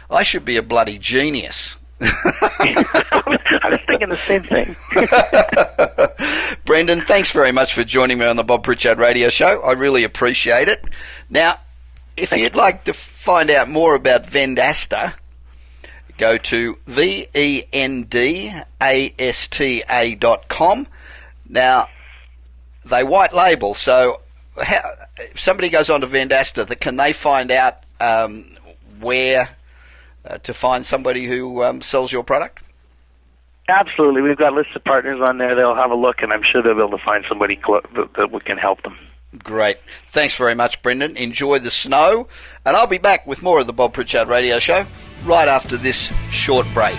[0.09, 1.77] I should be a bloody genius.
[2.01, 3.22] I
[3.68, 4.76] was thinking the same thing.
[6.64, 9.62] Brendan, thanks very much for joining me on the Bob Pritchard Radio Show.
[9.62, 10.84] I really appreciate it.
[11.28, 11.59] Now,
[12.16, 15.14] if you'd like to find out more about Vendasta,
[16.18, 20.86] go to v e n d a s t a dot com.
[21.49, 21.88] Now,
[22.84, 24.20] they white label, so
[24.61, 28.44] how, if somebody goes on to Vendasta, can they find out um,
[29.01, 29.49] where
[30.29, 32.62] uh, to find somebody who um, sells your product?
[33.68, 35.55] Absolutely, we've got lists of partners on there.
[35.55, 38.14] They'll have a look, and I'm sure they'll be able to find somebody clo- that,
[38.14, 38.97] that we can help them.
[39.37, 39.76] Great.
[40.09, 41.16] Thanks very much, Brendan.
[41.16, 42.29] Enjoy the snow.
[42.64, 44.87] And I'll be back with more of the Bob Pritchard Radio Show
[45.24, 46.99] right after this short break.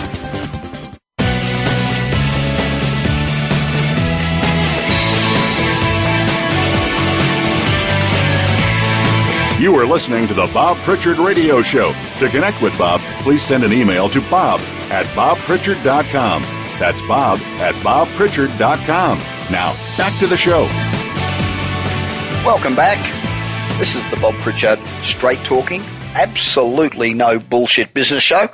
[9.61, 11.93] You are listening to the Bob Pritchard Radio Show.
[12.17, 14.59] To connect with Bob, please send an email to bob
[14.89, 16.41] at bobpritchard.com.
[16.79, 19.19] That's bob at bobpritchard.com.
[19.51, 20.63] Now, back to the show.
[22.43, 22.97] Welcome back.
[23.77, 25.83] This is the Bob Pritchard straight talking,
[26.15, 28.49] absolutely no bullshit business show.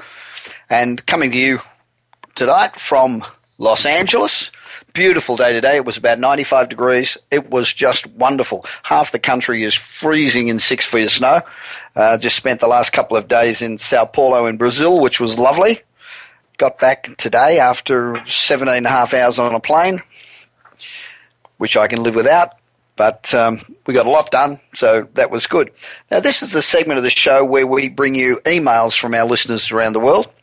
[0.69, 1.61] And coming to you
[2.35, 3.23] tonight from
[3.59, 4.51] Los Angeles.
[4.97, 5.75] Beautiful day today.
[5.75, 7.19] It was about 95 degrees.
[7.29, 8.65] It was just wonderful.
[8.81, 11.41] Half the country is freezing in six feet of snow.
[11.95, 15.37] Uh, just spent the last couple of days in Sao Paulo in Brazil, which was
[15.37, 15.81] lovely.
[16.57, 20.01] Got back today after 17 and a half hours on a plane,
[21.57, 22.53] which I can live without
[22.95, 25.71] but um, we got a lot done, so that was good.
[26.09, 29.25] Now, this is the segment of the show where we bring you emails from our
[29.25, 30.33] listeners around the world.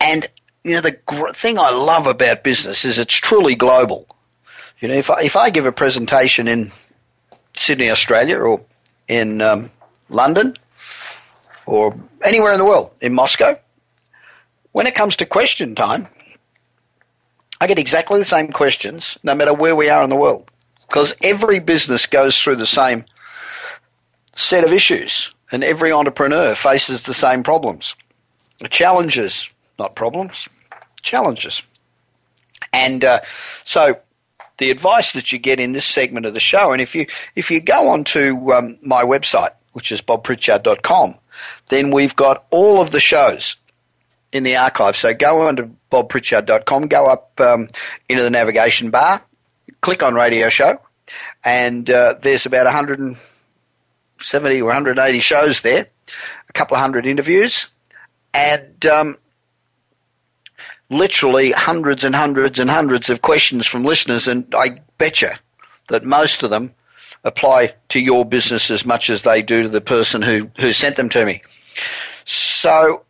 [0.00, 0.28] And,
[0.64, 4.06] you know, the gr- thing I love about business is it's truly global.
[4.80, 6.72] You know, if I, if I give a presentation in
[7.56, 8.60] Sydney, Australia, or
[9.08, 9.70] in um,
[10.08, 10.56] London,
[11.66, 13.58] or anywhere in the world, in Moscow,
[14.72, 16.06] when it comes to question time,
[17.60, 20.50] I get exactly the same questions no matter where we are in the world
[20.88, 23.04] because every business goes through the same
[24.34, 27.94] set of issues and every entrepreneur faces the same problems.
[28.60, 29.48] The challenges,
[29.78, 30.48] not problems,
[31.02, 31.62] challenges.
[32.72, 33.20] And uh,
[33.64, 33.98] so
[34.58, 37.50] the advice that you get in this segment of the show, and if you if
[37.50, 41.14] you go onto um, my website, which is bobpritchard.com,
[41.68, 43.56] then we've got all of the shows
[44.32, 44.96] in the archive.
[44.96, 47.68] So go onto bobpritchard.com, go up um,
[48.08, 49.22] into the navigation bar,
[49.80, 50.80] click on radio show,
[51.44, 55.86] and uh, there's about 170 or 180 shows there,
[56.48, 57.68] a couple of hundred interviews,
[58.34, 59.16] and um,
[60.90, 65.30] literally hundreds and hundreds and hundreds of questions from listeners, and I bet you
[65.88, 66.74] that most of them
[67.24, 70.96] apply to your business as much as they do to the person who, who sent
[70.96, 71.42] them to me.
[72.24, 73.04] So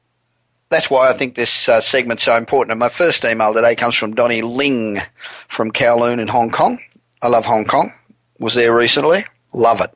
[0.68, 2.72] that's why I think this uh, segment's so important.
[2.72, 5.00] And my first email today comes from Donnie Ling
[5.48, 6.80] from Kowloon in Hong Kong.
[7.22, 7.92] I love Hong Kong.
[8.38, 9.24] Was there recently.
[9.52, 9.90] Love it.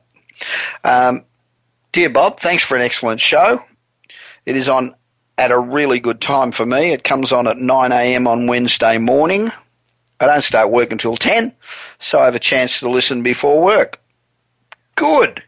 [0.83, 1.23] Um,
[1.91, 3.63] dear Bob, thanks for an excellent show.
[4.45, 4.95] It is on
[5.37, 6.93] at a really good time for me.
[6.93, 8.27] It comes on at 9 a.m.
[8.27, 9.51] on Wednesday morning.
[10.19, 11.53] I don't start work until 10,
[11.99, 13.99] so I have a chance to listen before work.
[14.95, 15.43] Good.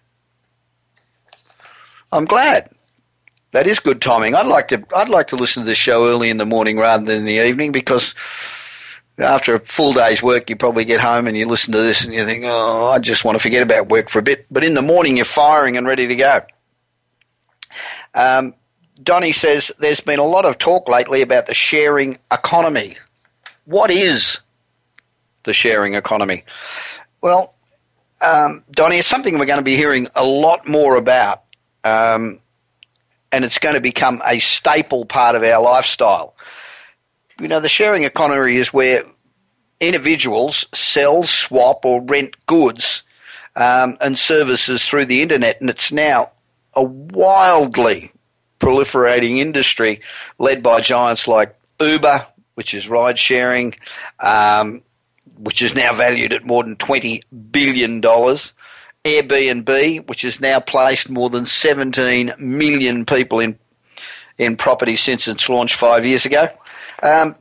[2.12, 2.70] I'm glad.
[3.52, 4.36] That is good timing.
[4.36, 7.06] I'd like to I'd like to listen to the show early in the morning rather
[7.06, 8.14] than in the evening because
[9.18, 12.14] after a full day's work you probably get home and you listen to this and
[12.14, 14.74] you think, "Oh, I just want to forget about work for a bit." But in
[14.74, 16.42] the morning you're firing and ready to go.
[18.14, 18.56] Um,
[19.04, 22.98] Donny says there's been a lot of talk lately about the sharing economy.
[23.66, 24.40] What is
[25.44, 26.44] the sharing economy?
[27.22, 27.54] Well,
[28.22, 31.44] um, Donny, it's something we're going to be hearing a lot more about,
[31.84, 32.40] um,
[33.32, 36.36] and it's going to become a staple part of our lifestyle.
[37.40, 39.04] You know, the sharing economy is where
[39.82, 43.04] individuals sell, swap, or rent goods
[43.58, 46.32] um, and services through the internet, and it's now
[46.74, 48.12] a wildly
[48.60, 50.02] proliferating industry
[50.40, 52.26] led by giants like Uber,
[52.56, 53.76] which is ride sharing,
[54.20, 54.82] um,
[55.38, 58.02] which is now valued at more than $20 billion.
[58.02, 63.58] Airbnb, which has now placed more than 17 million people in,
[64.38, 66.48] in property since its launch five years ago.
[67.04, 67.36] Um,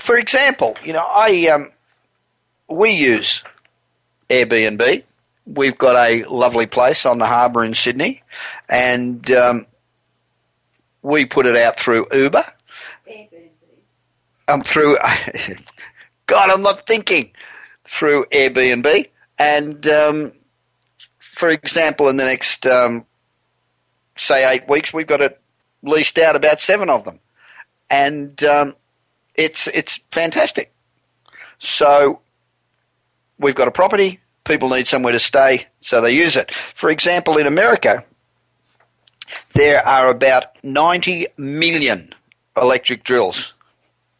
[0.00, 1.70] for example, you know, I um,
[2.68, 3.44] we use
[4.28, 5.04] Airbnb.
[5.46, 8.22] We've got a lovely place on the harbour in Sydney,
[8.68, 9.66] and um,
[11.02, 12.44] we put it out through Uber.
[14.48, 14.98] I'm um, through.
[16.26, 17.32] God, I'm not thinking
[17.84, 20.32] through Airbnb, and um,
[21.18, 23.06] for example, in the next um,
[24.16, 25.40] say eight weeks, we've got it
[25.82, 27.18] leased out about seven of them,
[27.90, 28.74] and um,
[29.34, 30.72] it's it's fantastic.
[31.58, 32.20] So
[33.38, 34.20] we've got a property.
[34.44, 36.52] People need somewhere to stay, so they use it.
[36.52, 38.04] For example, in America,
[39.54, 42.14] there are about 90 million
[42.56, 43.52] electric drills.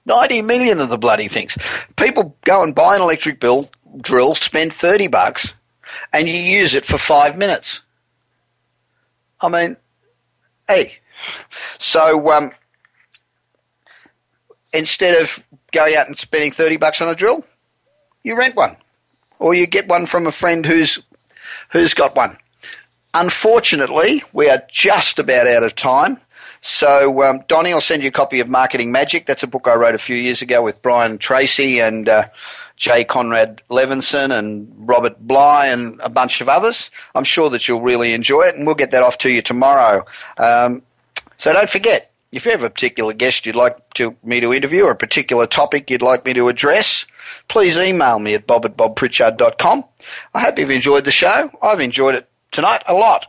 [0.06, 1.56] 90 million of the bloody things.
[1.96, 3.70] People go and buy an electric bill,
[4.00, 5.54] drill, spend 30 bucks,
[6.12, 7.82] and you use it for five minutes.
[9.40, 9.76] I mean,
[10.68, 10.94] hey.
[11.78, 12.52] So um,
[14.72, 17.44] instead of going out and spending 30 bucks on a drill,
[18.22, 18.76] you rent one.
[19.38, 21.00] Or you get one from a friend who's
[21.70, 22.36] who's got one.
[23.14, 26.18] Unfortunately, we are just about out of time.
[26.64, 29.26] So, um, Donnie, I'll send you a copy of Marketing Magic.
[29.26, 32.28] That's a book I wrote a few years ago with Brian Tracy and uh,
[32.76, 36.88] Jay Conrad Levinson and Robert Bly and a bunch of others.
[37.16, 40.06] I'm sure that you'll really enjoy it, and we'll get that off to you tomorrow.
[40.38, 40.82] Um,
[41.36, 44.84] so, don't forget, if you have a particular guest you'd like to, me to interview
[44.84, 47.04] or a particular topic you'd like me to address,
[47.48, 49.84] please email me at bob at bobpritchard.com.
[50.32, 51.50] I hope you've enjoyed the show.
[51.60, 53.26] I've enjoyed it tonight a lot.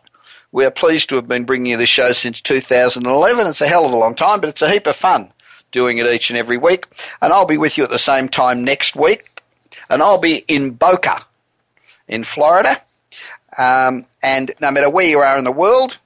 [0.51, 3.47] We are pleased to have been bringing you this show since 2011.
[3.47, 5.31] It's a hell of a long time, but it's a heap of fun
[5.71, 6.85] doing it each and every week.
[7.21, 9.41] And I'll be with you at the same time next week.
[9.89, 11.25] And I'll be in Boca,
[12.07, 12.79] in Florida.
[13.57, 15.97] Um, and no matter where you are in the world,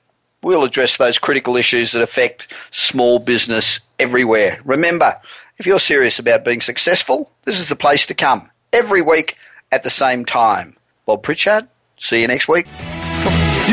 [0.41, 4.59] we'll address those critical issues that affect small business everywhere.
[4.63, 5.17] Remember,
[5.57, 9.35] if you're serious about being successful, this is the place to come every week
[9.71, 10.75] at the same time.
[11.05, 12.67] Bob Pritchard, see you next week.